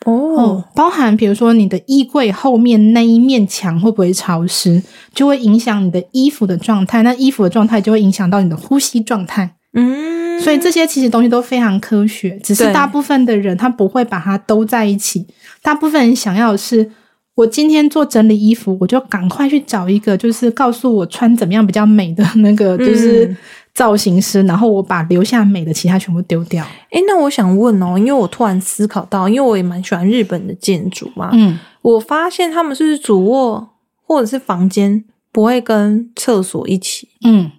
[0.04, 4.82] 哦，包含比如说你的衣柜后面那一面墙会不会潮湿，
[5.14, 9.56] 就会影响你的衣服的状态，那衣服的状态就会影响到你的呼吸状态。
[9.74, 15.26] 嗯，所以这些其实东西都非常科学，只是大部分的人他不会把它都在一起。
[15.62, 16.90] 大部分人想要的是，
[17.36, 23.36] 我今天做整理衣服，我就赶快去找一个，就是告诉我穿怎么样比较美的那个，就是嗯
[23.74, 26.62] 造型师，然后我把留下美的，其他全部丢掉。
[26.90, 33.70] 哎，那我想问哦，因为我突然思考到，因为我也蛮喜欢日本的建筑嘛，嗯，我发现他们是不是主卧
[34.06, 37.08] 或者是房间不会跟厕所一起？
[37.24, 37.50] 嗯，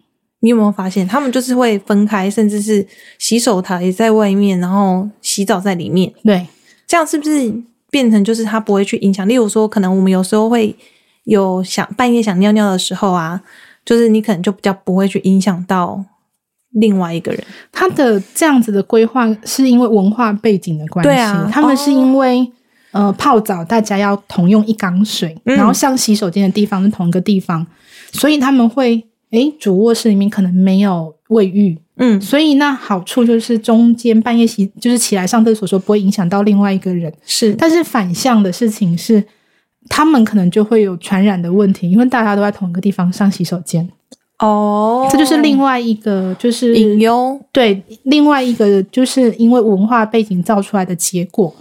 [0.42, 2.86] 你有没有发现，他们就是会分开，甚至是
[3.18, 6.46] 洗手台在外面，然后洗澡在里面，对，
[6.86, 7.52] 这样是不是
[7.90, 9.28] 变成就是它不会去影响？
[9.28, 10.76] 例如说，可能我们有时候会
[11.24, 13.42] 有想半夜想尿尿的时候啊，
[13.86, 16.04] 就是你可能就比较不会去影响到
[16.72, 17.44] 另外一个人。
[17.72, 22.52] 他的这样子的规划是因为文化背景的关系，对啊他们是因为、
[22.92, 25.56] 呃泡澡大家要同用一缸水，嗯。
[25.56, 27.66] 然后上洗手间的地方是同一个地方，
[28.12, 39.24] 所以他们会诶主卧室里面可能没有卫浴，嗯，所以那好处就是中间半夜洗就是起来上厕所的时候不会影响到另外一个人，是，但是反向的事情是。
[39.90, 43.88] 他们可能就会有传染的问题，因为大家都在同一个地方上洗手间，
[44.40, 47.40] 哦，这就是另外一个就是隐忧。
[47.52, 51.54] 对，另外一个就是因为文化背景造出来的结果，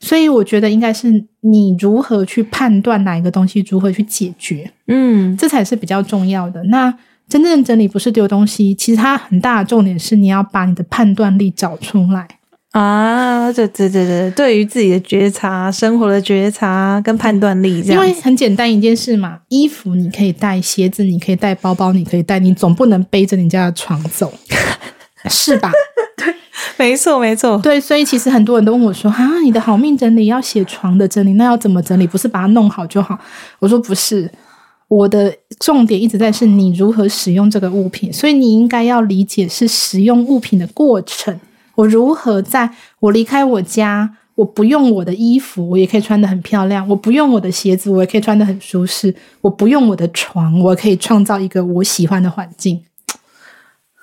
[0.00, 6.62] 所以我觉得应该是你如何去判断哪一个东西，如何去解决，嗯，这才是比较重要的。
[6.64, 6.92] 那
[7.28, 12.26] 真正的整理不是丢东西，其实它很大的重点是你要把你的判断力找出来。
[12.78, 24.32] 啊，对对对对，对于自己的觉察、生活的觉察跟判断力，这因样子为很简单一件事嘛，衣服你可以带，鞋子你可以带，包包你可以带，你总不能背着你家的床走，
[25.28, 25.72] 是吧？
[26.16, 26.32] 对
[26.76, 32.06] 没错没错，对，所以其实很多人都问我说：“啊，你的好命整理要写床的整理，那要怎么整理？
[32.06, 33.18] 不是把它弄好就好？”
[33.58, 34.30] 我说：“不是，
[34.86, 41.40] 我的重点一直在是你如何使用这个物品，所以你应该要理解是使用物品的过程。
[41.78, 52.82] 我如何在我离开我家，我不用我的衣服，我也可以穿得很漂亮；我不用我的鞋子，我也可以穿得很舒适；我不用我的床，我可以创造一个我喜欢的环境。”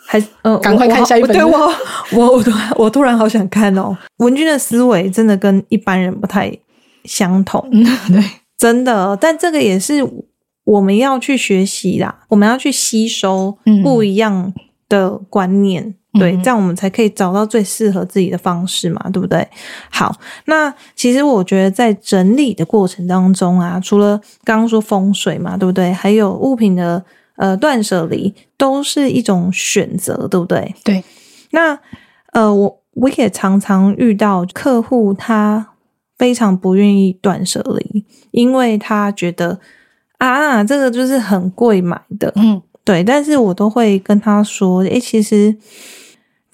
[0.07, 1.73] 还呃，赶快看下一本我对我
[2.13, 6.57] 我我突然我突然好想看哦，文君的思维真的跟一般人不太
[7.03, 8.23] 相同，嗯， 对，
[8.57, 9.17] 真的。
[9.19, 9.95] 但这个也是
[10.63, 14.53] 我们要去学习啦，我们要去吸收嗯不一样
[14.87, 15.95] 的观念。
[16.19, 19.47] 对，嗯这样我们才可以找到最适合自己的方式嘛，对不对？
[19.89, 25.91] 好，那其实我觉得在整理的过程当中啊，除了刚刚说风水嘛，对不对？
[25.93, 27.03] 还有物品的
[27.37, 30.73] 呃断舍离，都是一种选择，对不对？
[30.83, 31.03] 对。
[31.51, 31.77] 那
[32.33, 35.69] 呃，我我也常常遇到客户，他
[36.17, 39.59] 非常不愿意断舍离，因为他觉得
[40.17, 45.55] 啊，这个就是很贵买的，嗯对，但是我都会跟他说，诶，其实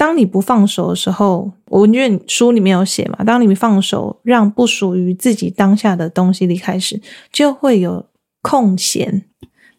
[0.02, 7.00] 当你不放手的时候，我因为书里面有写嘛，当你放手，让不属于自己当下的东西离开时，
[7.32, 8.04] 就会有
[8.42, 9.26] 空闲，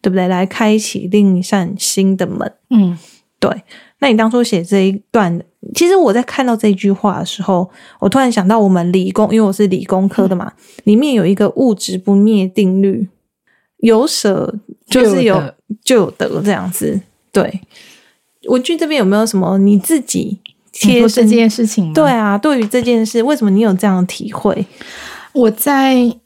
[0.01, 0.29] 对不对？
[0.29, 2.49] 来开启另一扇新的门。
[2.69, 2.97] 嗯，
[3.37, 3.63] 对。
[3.99, 5.43] 那你当初写这一段，
[5.75, 10.53] 其实我在看到这句话的时候，我突然想到我们理工，因为我是理工科的嘛，
[10.85, 13.09] 里面有一个物质不灭定律，
[13.79, 14.57] 有舍
[14.87, 17.01] 就是有就有得这样子。
[17.33, 17.59] 对，
[18.49, 20.39] 文君这边有没有什么你自己
[20.71, 21.93] 贴这这件事情？
[21.93, 24.65] 对啊，对于这件事，为什么你有这样的体会？
[25.33, 26.17] 我在。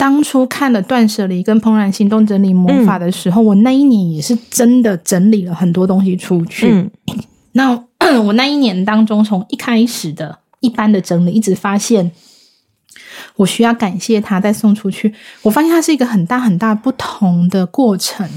[0.00, 6.88] 当初看了《断舍离》跟《怦然心动整理魔法》的时候，我那一年也是真的整理了很多东西出去。
[7.54, 7.72] 那
[8.24, 12.12] 我那一年当中，从一开始的一般的整理，一直发现
[13.34, 15.12] 我需要感谢他再送出去。
[15.42, 18.30] 我发现它是一个很大很大不同的过程。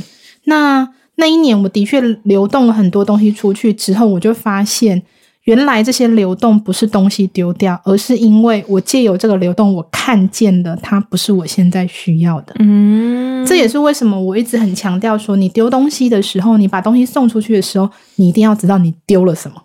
[0.45, 5.03] 那那一年，我的确流动了很多东西出去之后，我就发现。
[5.45, 12.53] 原来这些流动不是东西丢掉，而是因为我借由这个流动，我看见的它不是我现在需要的。
[12.59, 19.63] 嗯，这也是为什么我一直很强调说，你丢东西的时候，你把东西送出去的时候，你一定要知道你丢了什么，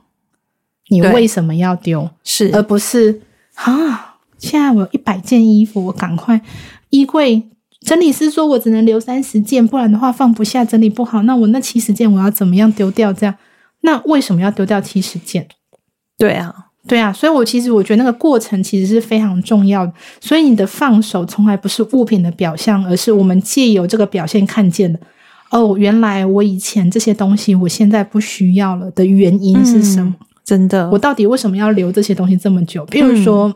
[0.88, 3.21] 你为什么要丢，是而不是
[3.57, 6.40] 啊，现在我有一百件衣服，我赶快
[6.88, 7.42] 衣柜
[7.87, 13.12] 整理师说我只能留三十件，不然的话放不下，整理不好，那我那七十件我要怎么样丢掉？
[13.12, 13.35] 这样，
[13.83, 15.46] 那为什么要丢掉七十件？
[16.18, 16.53] 对啊，
[16.88, 19.92] 对啊，所以我其实我觉得那个过程其实是非常重要的。
[20.20, 24.99] 所以你的放手从来不是物品的表象，而是我们借由这个表现看见的。
[25.53, 30.12] 哦，原来我以前这些东西我现在不需要了的原因是什么？
[30.44, 32.85] 真的，我到底为什么要留这些东西这么久？
[32.87, 33.55] 比如说，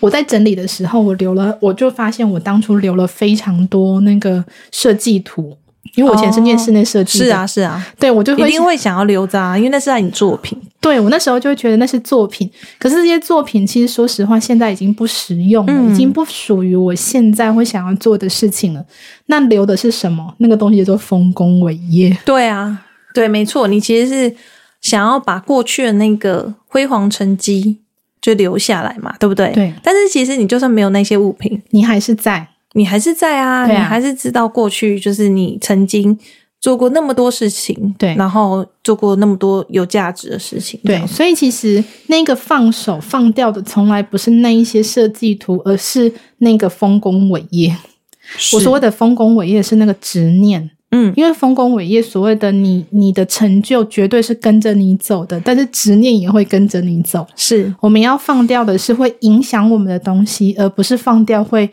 [0.00, 5.56] 我在整理的时候，我留了，我就发现我当初留了非常多那个设计图。
[5.96, 10.56] 因为我以前是念室内设计，是啊是啊，对我就一定会想要留着啊，因为那是你作品。
[10.78, 18.84] 对我那时候就会觉得那是作品，可是这些作品其实说实话，现在已经不实用了，已经不属于我现在会想要做的事情了。
[19.26, 20.32] 那留的是什么？
[20.38, 22.16] 那个东西叫做丰功伟业。
[22.24, 24.36] 对啊，对，没错，你其实是
[24.80, 27.80] 想要把过去的那个辉煌成绩
[28.20, 29.52] 就留下来嘛，对不对？
[29.52, 29.72] 对。
[29.82, 32.46] 但是其实你就算没有那些物品，你还是在。
[32.74, 36.16] 你还是在啊，你还是知道过去就是你曾经
[36.60, 41.04] 做过那么多事情，对，然后做过那么多有价值的事情，对。
[41.04, 47.76] 所以其实那个放手放掉的，从来不是那一些设计图，而是那个丰功伟业。
[48.52, 57.26] 我所谓的丰功伟业是那个执念，嗯，因为丰功伟业所谓的你你的成就绝对是跟着你走的，但是执念也会跟着你走。
[57.36, 61.70] 是我们要放掉的是会影响我们的东西，而不是放掉会。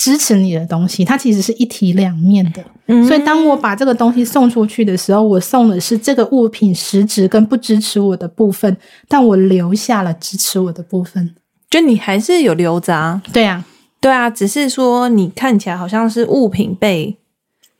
[0.00, 2.62] 支持你的东西，它其实是一体两面的。
[3.04, 8.76] 所以，当我把这个东西送出去的时候，我送的是这个物品实质跟不支持我的部分，
[9.08, 11.34] 但我留下了支持我的部分。
[11.68, 13.20] 就你还是有留着啊？
[13.32, 13.64] 对啊，
[14.00, 17.18] 对啊，只是说你看起来好像是物品被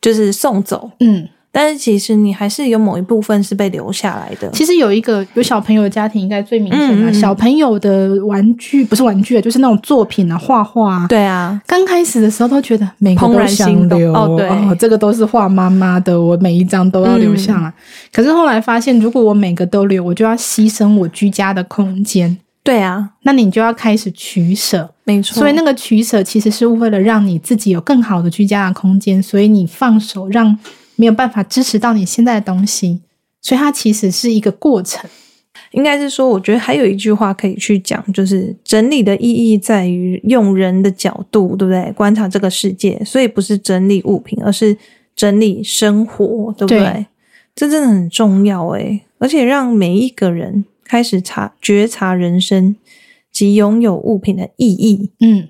[0.09, 1.29] 就是送走，嗯。
[1.51, 4.49] 但是其实你还是有某一部分是被留下来的。
[4.53, 11.07] 其实有一个有小朋友的家庭应该最明显的，小朋友的玩具不是玩具，就是那种作品啊，画画啊。
[11.09, 17.73] 对啊，刚开始的时候都觉得每个都想留哦，对，这个都是画妈妈的，我每一张都要留下来。
[18.13, 22.37] 可是后来发现，如果我每个都留，我就要牺牲我居家的空间。
[22.69, 25.35] 对啊，那你就要开始取舍，没错。
[25.37, 30.59] 所以那个取舍其实是为了让你自己有更好的居家的空间，所以你放手让。
[31.01, 33.01] 没有办法支持到你现在的东西，
[33.41, 35.09] 所以它其实是一个过程。
[35.71, 41.93] 应该是说，我觉得还有一句话可以去讲，就是整理的意义在于用人的角度，对不对？
[41.93, 44.77] 观察这个世界，所以不是整理物品，而是
[45.15, 47.07] 整理生活，对不对？
[47.55, 52.75] 这真的很重要诶而且让每一个人开始察觉察人生
[53.31, 55.13] 及拥有物品的意义。
[55.21, 55.49] 嗯。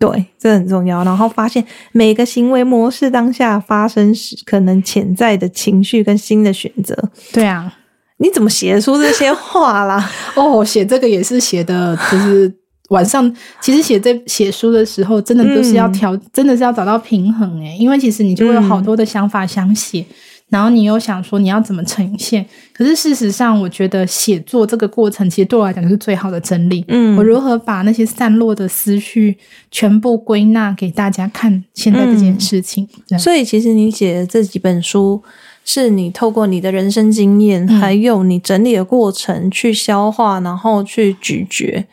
[0.00, 1.04] 对，这很重要。
[1.04, 6.96] 然后发现每个行为模式当下发生时，可能潜在的情绪跟新的选择。
[7.34, 7.76] 对啊，
[8.16, 10.10] 你怎么写出这些话啦？
[10.34, 12.50] 哦，写这个也是写的，就是
[12.88, 13.30] 晚上。
[13.60, 20.02] 其实写这写书的时候，真的都是要调，真的是要找到平衡诶，因为其实你就会有好多的想法想写。
[20.50, 22.44] 然后你又想说你要怎么呈现？
[22.74, 26.84] 可是事实上，我觉得写作这个过程其实对我来讲就是最好的整理。
[26.88, 29.38] 嗯，我如何把那些散落的思绪
[29.70, 31.64] 全部归纳给大家看？
[31.72, 35.22] 现在这件事情，所以其实你写的这几本书，
[35.64, 41.86] 是你透过你的人生经验，还有你整理的过程去消化，然后去咀嚼，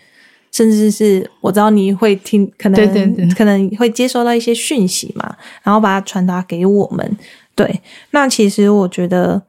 [0.51, 7.17] 甚至是我知道你会听，可能可能会接收到一些讯息嘛，然后把它传达给我们。
[7.57, 7.81] 对，
[8.11, 9.41] 那其实我觉得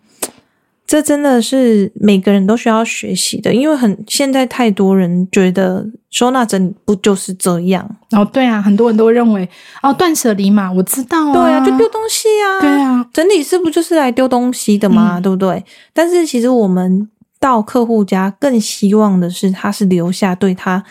[0.87, 7.87] 这真的是每个人都需要学习的，因为很现在太多人觉得收纳整理不就是这样？
[8.13, 9.47] 哦，对啊，很多人都认为
[9.83, 15.19] 哦，断舍离嘛，我知道、啊，对啊，就丢东西啊，对啊，整理师不就是来丢东西的嘛？
[15.19, 15.63] 嗯对不对？
[15.93, 17.07] 但是其实我们
[17.39, 20.83] 到客户家更希望的是，他是留下对他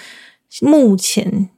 [0.62, 1.50] 目前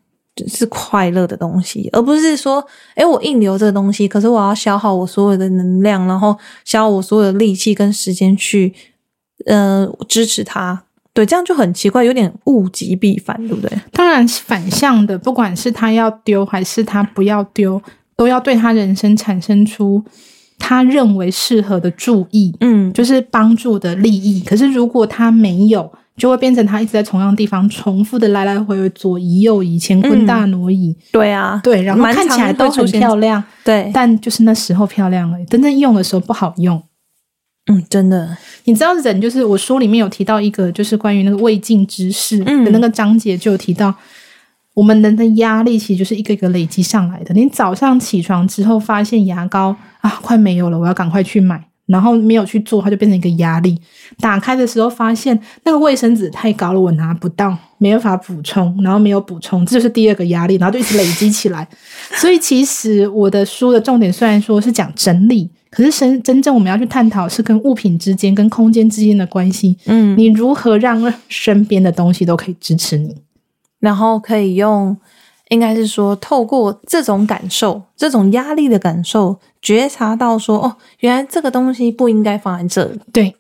[0.47, 2.65] 是快乐的东西，而不是说，
[2.95, 8.73] 诶，我硬留这个东西，可是我要消耗我所有的能量，然后消耗我所有的力气跟时间去，
[9.45, 10.83] 呃，支持他。
[11.11, 13.77] 对，这样就很奇怪，有点物极必反，对不对？
[13.91, 17.81] 当然反向的，不管是他要丢还是他不要丢，
[18.15, 20.01] 都要对他人生产生出
[20.59, 24.41] 他认为适合的注意，嗯，就是帮助的利益。
[24.41, 30.95] 可是如果他没有，就会变成他一直在同样地方重复的来来回回左移右移，乾坤大挪移。
[31.11, 36.83] 对啊，对，然后看起来都很漂亮，对，但就是那时候漂亮而已，真正用的时候不好用。
[37.71, 43.93] 嗯，真的，你知道人就是我书里面有提到一个，就是关于那个未尽之事嗯的那个章节，就有提到，
[44.73, 47.31] 我们人的压力其实就是一个一个累积上来的。
[47.35, 53.77] 你早上起床之后发现牙膏啊快没有了，我要赶快去买，然后没有去做，它就变成一个压力。
[54.21, 61.67] 打开的时候发现那个卫生纸太高了，我拿不到，没办法补充，然后没有补充，这就是第二个压力，然后就一直累积起来。
[62.15, 65.49] 所以其实我的书的重点虽然说是讲整理。
[65.71, 69.77] 可是真真正我们要去探讨是跟物品之间、跟空间之间的关系。
[69.85, 73.15] 嗯，你如何让身边的东西都可以支持你？
[73.79, 74.97] 然后可以用，
[75.49, 83.35] 应该是说透过这种感受、这种压力的感受，觉察到说，哦，原来这个东西不应该放在这里，对，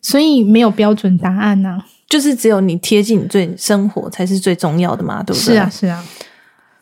[0.00, 5.54] 所以没有标准答案呐、就是只有你贴近你最生活才是最重要的嘛，对不对？
[5.54, 6.04] 是啊，，是啊，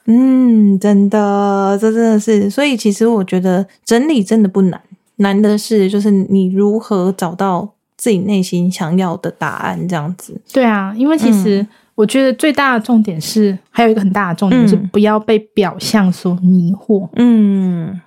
[0.04, 4.80] 嗯，真的，这真的是，所以其实我觉得整理真的不难，
[5.16, 10.40] 难的是就是你如何找到自己内心想要的答案，这样子。
[10.52, 11.66] 对啊，因为其实
[11.98, 17.08] 我觉得最大的重点是，还有一个很大的重点是嗯不要被表象所迷惑。
[17.16, 18.00] 嗯，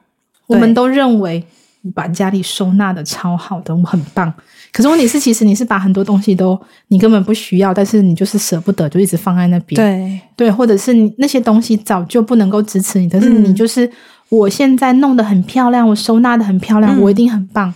[0.48, 1.44] 我们都认为
[1.82, 4.34] 你把家里收纳的超好的，我很棒。
[4.72, 9.76] 可是问题是，其实你是把很多东西都你根本不需要，但是你就是舍不得，就一直放在那边。
[9.76, 13.92] 对，对，或者是你那些东西早就不能够支持你，但是嗯你就是、
[14.30, 17.74] 我现在弄得很漂亮，我收纳的很漂亮，嗯我一定很棒。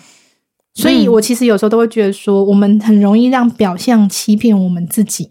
[0.76, 5.30] 所以我其实有时候都会觉得说，我们很容易让表象欺骗我们自己。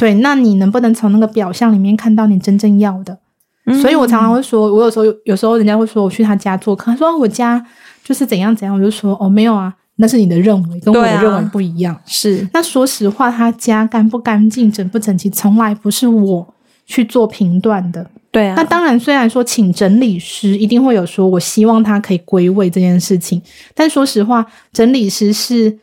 [0.00, 3.18] 对，那你能不能从那个表象里面看到你真正要的？
[3.66, 7.62] 嗯所以我常常会说，我有时候有时候人家会说我去他家做客，他说我家
[8.02, 11.94] 就是怎样怎样，我就说哦没有啊，那是你的认为，跟我的认为不一样。
[12.06, 16.54] 是，那说实话，他家干不干净、整不整齐，从来不是我
[16.86, 18.10] 去做评断的。
[18.30, 18.54] 对啊。
[18.56, 23.40] 那当然，虽然说请整理师一定会有说，我希望他可以归位这件事情，
[23.74, 25.78] 但说实话，整理师是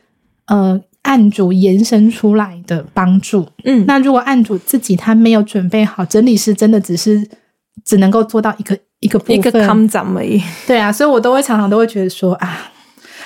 [0.46, 3.48] 呃案主延伸出来的帮助。
[3.64, 7.26] 嗯，那如果案主自己他没有准备好，整理师真的只是
[7.82, 9.36] 只能够做到一个一个部分。
[9.36, 10.38] 一个 come 掌而已。
[10.66, 12.70] 对啊，所以我都会常常都会觉得说啊，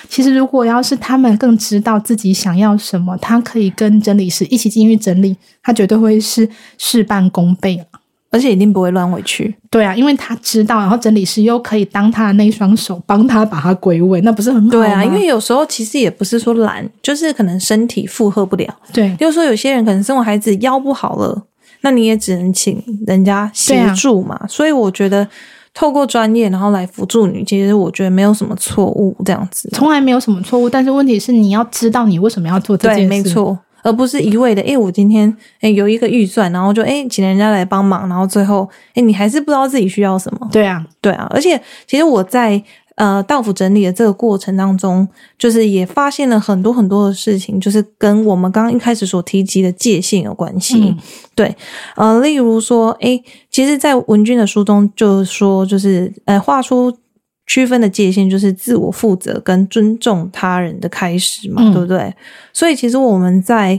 [0.08, 7.84] 其实如果要是他们更知道自己想要什么，他可以跟整理师一起进去整理，他绝对会是事半功倍了。
[8.32, 9.54] 而且一定不会乱回去。
[9.70, 14.70] 对啊，因为他知道，然后整理师又可以当他的那一双手，帮他把它归位，那不是很好吗？
[14.70, 18.74] 对啊，因为有时候其实也不是说懒，就是可能身体负荷不了。
[18.92, 21.42] 对就是说有些人可能生完孩子腰不好了，
[21.82, 24.40] 那你也只能请人家协助嘛。
[24.48, 25.28] 所以我觉得
[25.74, 29.68] 透过专业然后来辅助你，其实我觉得没有什么错误这样子。
[29.74, 33.22] 从来没有什么错误，但是问题是你要知道你为什么要做这件对，事。
[33.24, 33.30] 没。
[33.30, 33.58] 错。
[33.82, 40.48] 而不是一味的，诶，我今天诶有一个预算，然后就诶请人家来帮忙，然后最后诶你还是不知道自己需要什么。
[40.52, 42.62] 对啊，对啊，而且其实我在
[42.96, 45.08] 呃道府整理的这个过程当中，
[45.38, 50.78] 就是也发现了很多很多的事情，就是跟我们刚刚一开始所提及的界限有关系。
[50.80, 50.98] 嗯
[51.34, 51.56] 对，
[51.96, 56.92] 呃，例如说，诶，其实，在文君的书中就说，就是呃，画出
[57.52, 62.14] 区分的界限，就是自我负责跟尊重他人的开始嘛，嗯对不对？
[62.50, 63.78] 所以，其实我们在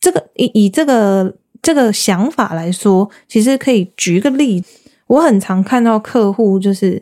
[0.00, 4.80] 这个以以这个这个想法来说，其实可以举一个例子。
[5.06, 7.00] 我很常看到客户，就是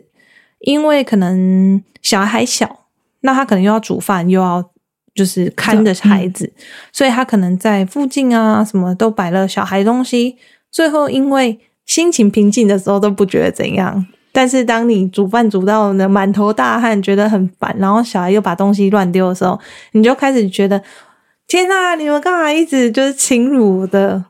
[0.59, 2.85] 因为可能小孩还小，
[3.21, 4.63] 那他可能又要煮饭，又要
[5.15, 6.53] 就是看着孩子，
[6.91, 10.37] 所以他可能在附近啊什么都摆了小孩东西，
[10.69, 14.05] 最后因为心情平静的时候都不觉得怎样。
[14.33, 19.57] 但是当你煮饭煮到呢满头大汗，觉得很烦，然后小孩又把东西乱丢的时候，
[19.91, 20.81] 你就开始觉得
[21.47, 24.25] 天呐，你们干嘛一直就是侵入我的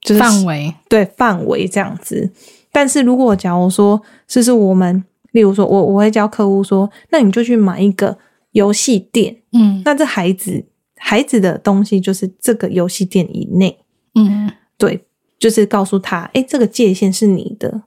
[0.00, 0.74] 就是范围。
[0.88, 2.32] 对范围这样子。
[2.72, 8.16] 但是如果假如说，就是我们例如说，我我会教客户说，那你就去买一个
[8.52, 9.82] 游戏店，嗯。
[9.84, 10.64] 那这孩子
[10.96, 13.78] 孩子的东西就是这个游戏店以内，
[14.14, 14.50] 嗯。
[14.78, 15.04] 对，
[15.38, 17.82] 就是告诉他，哎，这个界限是你的，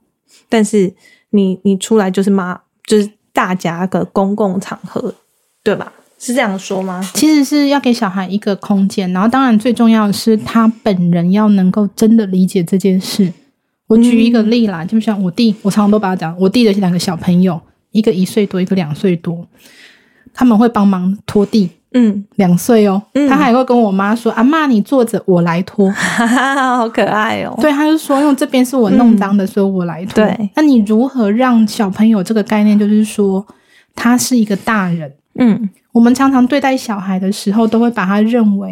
[0.47, 0.93] 但是
[1.31, 5.13] 你你出来就是妈，就是大家的公共场合，
[5.63, 5.91] 对吧？
[6.17, 7.01] 是这样说吗？
[7.13, 13.31] 其实是要给小孩一个空间，然后当然最重要的是他本人要能够真的理解这件事。
[13.87, 17.61] 我举一个例啦，就像我弟，我常常都把他讲，我弟的两个小朋友，
[17.91, 19.45] 一个一岁多，一个两岁多，
[20.33, 25.89] 他们会帮忙拖地，嗯，两岁哦，嗯他还会跟我妈说：“阿妈，你坐着，我来拖。
[25.91, 27.57] 哈哈，好可爱哦。
[27.61, 30.23] 对，他就说：“因为这边是我弄脏的，所以我来拖。
[30.23, 33.45] 对，那你如何让小朋友这个概念，就是说
[33.95, 35.11] 他是一个大人？
[35.39, 38.71] 嗯我们常常对待小孩的时候，都会把他认为，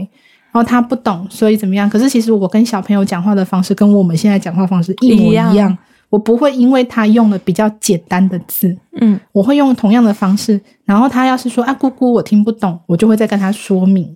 [0.51, 1.89] 然后他不懂，所以怎么样？
[1.89, 5.53] 可是其实我跟小朋友讲话的方式，跟我们现在讲话方式一模一样。
[5.53, 5.77] 一样
[6.13, 10.61] 我不会因为他用了比较简单的字，嗯我会用同样的方式。
[10.85, 14.15] 然后他要是说啊姑姑我听不懂，我就会再跟他说明。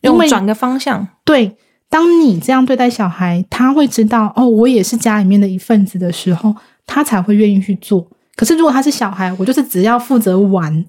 [0.00, 1.54] 因为用转个方向，对，
[1.90, 6.54] 当你这样对待小孩，他会知道哦，我也是家里面的一份子的时候，
[6.86, 8.08] 他才会愿意去做。
[8.34, 10.82] 可是如果他是小孩，我就是只要负责玩，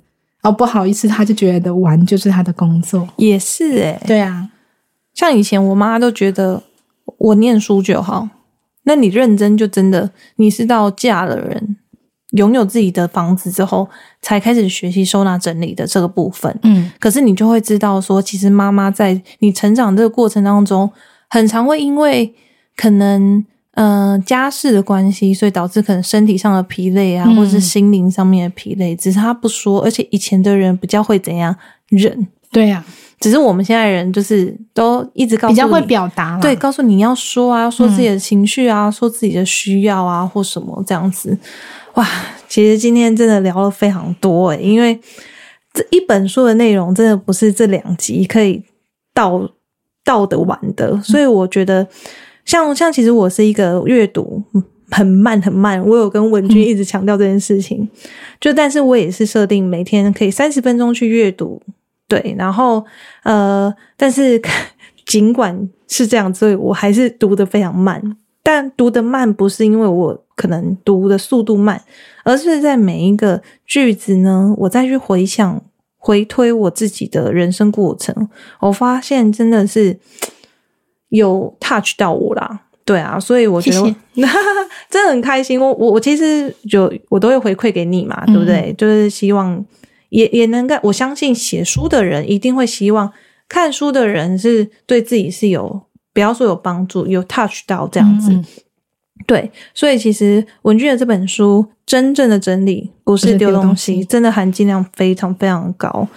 [0.43, 3.05] 哦，不好意思，他就觉得玩就是他的工作。
[3.17, 4.49] 也是哎、对啊，
[5.13, 6.63] 像以前我妈都觉得
[7.17, 8.29] 我念书就好，
[8.87, 11.77] 那你认真就真的你是到嫁了人，
[12.31, 13.87] 拥有自己的房子之后，
[14.21, 16.57] 才开始学习收纳整理的这个部分。
[16.63, 20.89] 嗯可是你就会知道说，其实妈妈在你成长这个过程当中，
[21.29, 22.33] 很常会因为
[22.77, 29.81] 可能呃家事的关系，所以导致可能身体上的疲累啊，嗯或者是心灵上面的疲累，只是他不说。
[29.81, 31.53] 而且以前的人比较会怎样
[31.89, 32.85] 忍，对啊，
[33.19, 41.37] 只是我们现在人就是都一直告诉比较会表达对，，告诉你要说啊，要说自己的情绪啊，说自己的需要啊，或什么这样子。
[41.95, 42.07] 哇，
[42.47, 44.99] 其实今天真的聊了非常多诶，因为
[45.73, 48.63] 这一本书的内容真的不是这两集可以
[49.15, 49.49] 到
[50.05, 51.87] 到得完的，所以我觉得
[52.45, 54.43] 像像其实我是一个阅读
[54.91, 57.89] 很慢很慢，我有跟文君一直强调这件事情，
[58.39, 61.59] 就但是我也是设定每天可以三十分钟去阅读，
[62.07, 62.85] 对，然后
[63.23, 64.41] 呃，但是
[65.05, 68.01] 尽管是这样，所以我还是读得非常慢。
[68.41, 71.81] 但读得慢不是因为我可能读的速度慢，
[72.23, 75.61] 而是在每一个句子呢，我再去回想、
[75.97, 78.29] 回推我自己的人生过程，
[78.61, 79.99] 我发现真的是
[81.09, 82.61] 有 touch 到我啦。
[82.85, 84.23] 对啊，所以我觉得谢
[84.89, 85.59] 真的很开心。
[85.59, 88.73] 我我我其实就我都会回馈给你嘛，对不对？
[88.77, 89.61] 就是希望
[90.09, 93.11] 也也能够，我相信写书的人一定会希望
[93.49, 95.83] 看书的人是对自己是有，
[96.13, 98.31] 不要说有帮助，有 touch 到这样子。
[98.31, 98.45] 嗯
[99.25, 106.07] 对，所以其实文俊的这本书真正的整理不是丢东，西真的含金量非常非常高。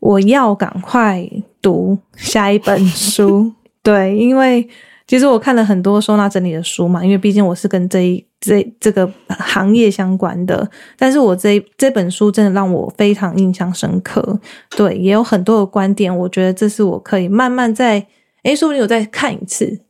[0.00, 1.28] 我要赶快
[1.60, 3.52] 读下一本书，
[3.82, 4.66] 对，因为
[5.06, 14.38] 其实我看了很多收纳整理的书嘛，因为毕竟我是跟这一这这个行业相关的，但是我这这本书真的让我非常印象深刻，
[14.70, 18.06] 对，也有很多的观点，我觉得这是我可以慢慢在，
[18.42, 19.80] 诶，说不定我再看一次，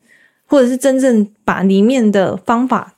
[0.46, 2.94] 或者是真正把里面的方法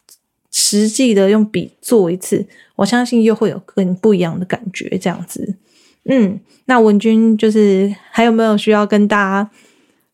[0.51, 2.47] 实际的用笔做一次，
[2.77, 4.97] 我相信又会有更不一样的感觉。
[4.99, 5.57] 这样子，
[6.05, 9.51] 嗯，那文君就是还有没有需要跟大家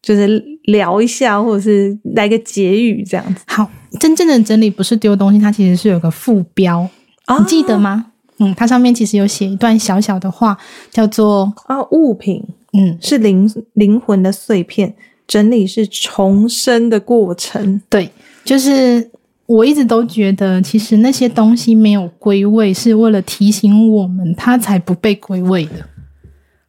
[0.05, 6.87] 就是聊一下，或者是来个结语这样子好，真正的整理不是丢东西，它其实是有个副标，
[7.25, 8.13] 啊你记得吗？
[8.39, 10.59] 嗯，它上面其实有写一段小小的话，
[10.91, 11.83] 叫做啊？
[11.91, 12.45] 物品
[12.75, 14.95] 嗯，是灵灵魂的碎片，
[15.27, 17.81] 整理是重生的过程。
[17.89, 18.11] 对，
[18.45, 19.11] 就是
[19.47, 25.87] 我一直都觉得，其实那些东西没有归位，是为了提醒我们，它才不被归位的。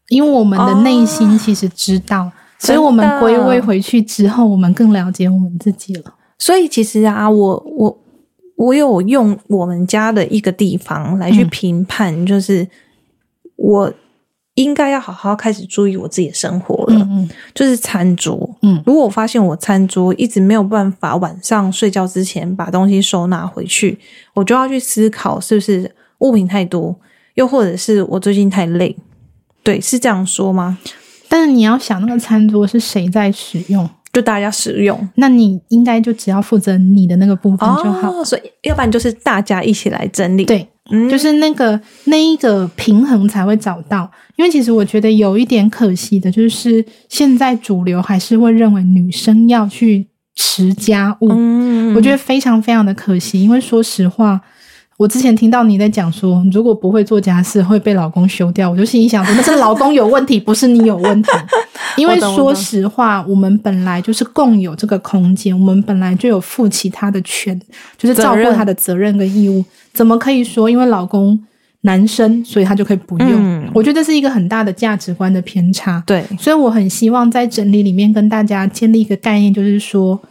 [0.10, 6.14] 因为我们的内心其实知道，所以我们归位回去之后，我们更了解我们自己了。
[6.38, 7.98] 所以其实啊，我我
[8.56, 12.68] 我有用我们家的一个地方来去嗯评判，就是
[13.56, 13.94] 我
[14.56, 17.06] 应该要好好开始注意我自己的生活了。
[17.10, 24.00] 嗯就是餐桌，嗯如果我发现我餐桌一直没有办法晚上睡觉之前把东西收纳回去，
[24.34, 25.90] 我就要去思考是不是
[26.20, 26.96] 物品太多，
[27.36, 28.96] 又或者是我最近太累。
[29.64, 30.78] 对，是这样说吗？
[31.28, 33.90] 但是你要想，那个餐桌是谁在使用？
[34.14, 38.10] 就大家使用那你应该就只要负责你的那个部分就好。
[38.10, 44.10] 哦，所以要不然就是大家一起来整理。，对，嗯就是那个那一个平衡才会找到。
[44.38, 53.44] 因为其实我觉得有一点可惜的，就是现在主流还是会认为女生要去持家务，嗯我觉得非常非常的可惜。
[53.44, 54.40] 因为说实话，
[54.98, 61.30] 我之前听到你在讲说，如果不会做家事会被老公休掉，我就心里想说，那是老公有问题，不是你有问题。
[61.98, 67.60] 因为说实话，我们本来就是共有这个空间，我们本来就有负起他的权，
[67.98, 69.64] 就是照顾他的责任跟义务。
[69.94, 71.38] 怎么可以说因为老公
[71.82, 73.70] 男生，所以他就可以不用？
[73.74, 76.02] 我觉得这是一个很大的价值观的偏差。
[76.08, 80.22] 对，所以我很希望在整理里面跟大家建立一个概念，就是说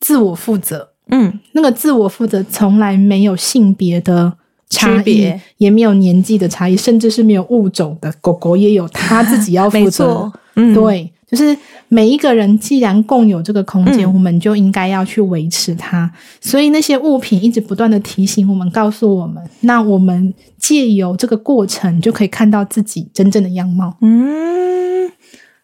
[0.00, 0.90] 自我负责。
[1.08, 4.32] 嗯，那个自我负责从来没有性别的
[4.70, 8.12] 差别，也没有年纪的差异，甚至是没有物种的。
[8.20, 10.32] 狗狗也有它自己要负责。
[10.56, 11.56] 嗯，对，就是
[11.88, 16.10] 每一个人既然共有这个空间，我们就应该要去维持它。
[16.40, 23.96] 所以那些物品一直不断的提醒我们，告诉我们，那我们借由这个过程就可以看到自己真正的样貌。
[24.00, 25.10] 嗯，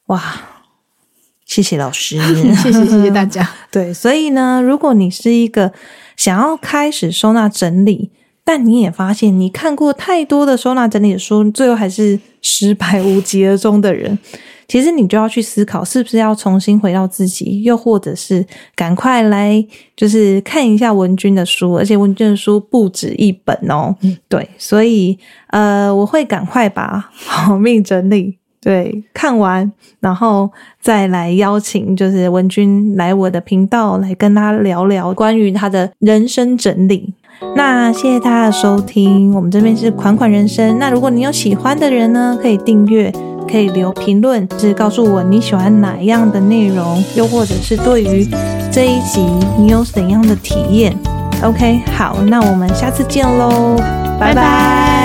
[0.07, 0.23] 哇。
[1.51, 2.17] 谢谢老师，
[2.63, 3.51] 谢谢谢谢大家。
[3.73, 5.73] 对，所以呢，如果你是一个
[6.17, 8.13] 想要开始收纳整理，
[8.45, 14.17] 但你也发现你看过太多的收纳整理的书，最后还是失败无疾而终的人，
[14.69, 18.47] 其实你就要去思考，是不是要重新回到自己，又或者是
[18.77, 23.97] 赶快来就是看一下文君的书，而且文君的书不止一本哦。
[24.29, 28.39] 对，所以呃，我会赶快把好命整理。
[28.63, 30.51] 对，看完然后
[30.81, 37.15] 再来邀请，就是文君来我的频道来跟他聊聊关于他的人生整理。
[37.57, 40.79] 那谢谢大家的收听，我们这边是款款人生。
[40.79, 43.11] 那如果你有喜欢的人呢，可以订阅，
[43.51, 48.29] 可以留评论，是告诉我你喜欢哪样的内容，又或者是对于
[48.71, 49.25] 这一集
[49.59, 50.95] 你有怎样的体验。
[51.43, 53.75] OK，好，那我们下次见喽，
[54.21, 55.00] 拜拜。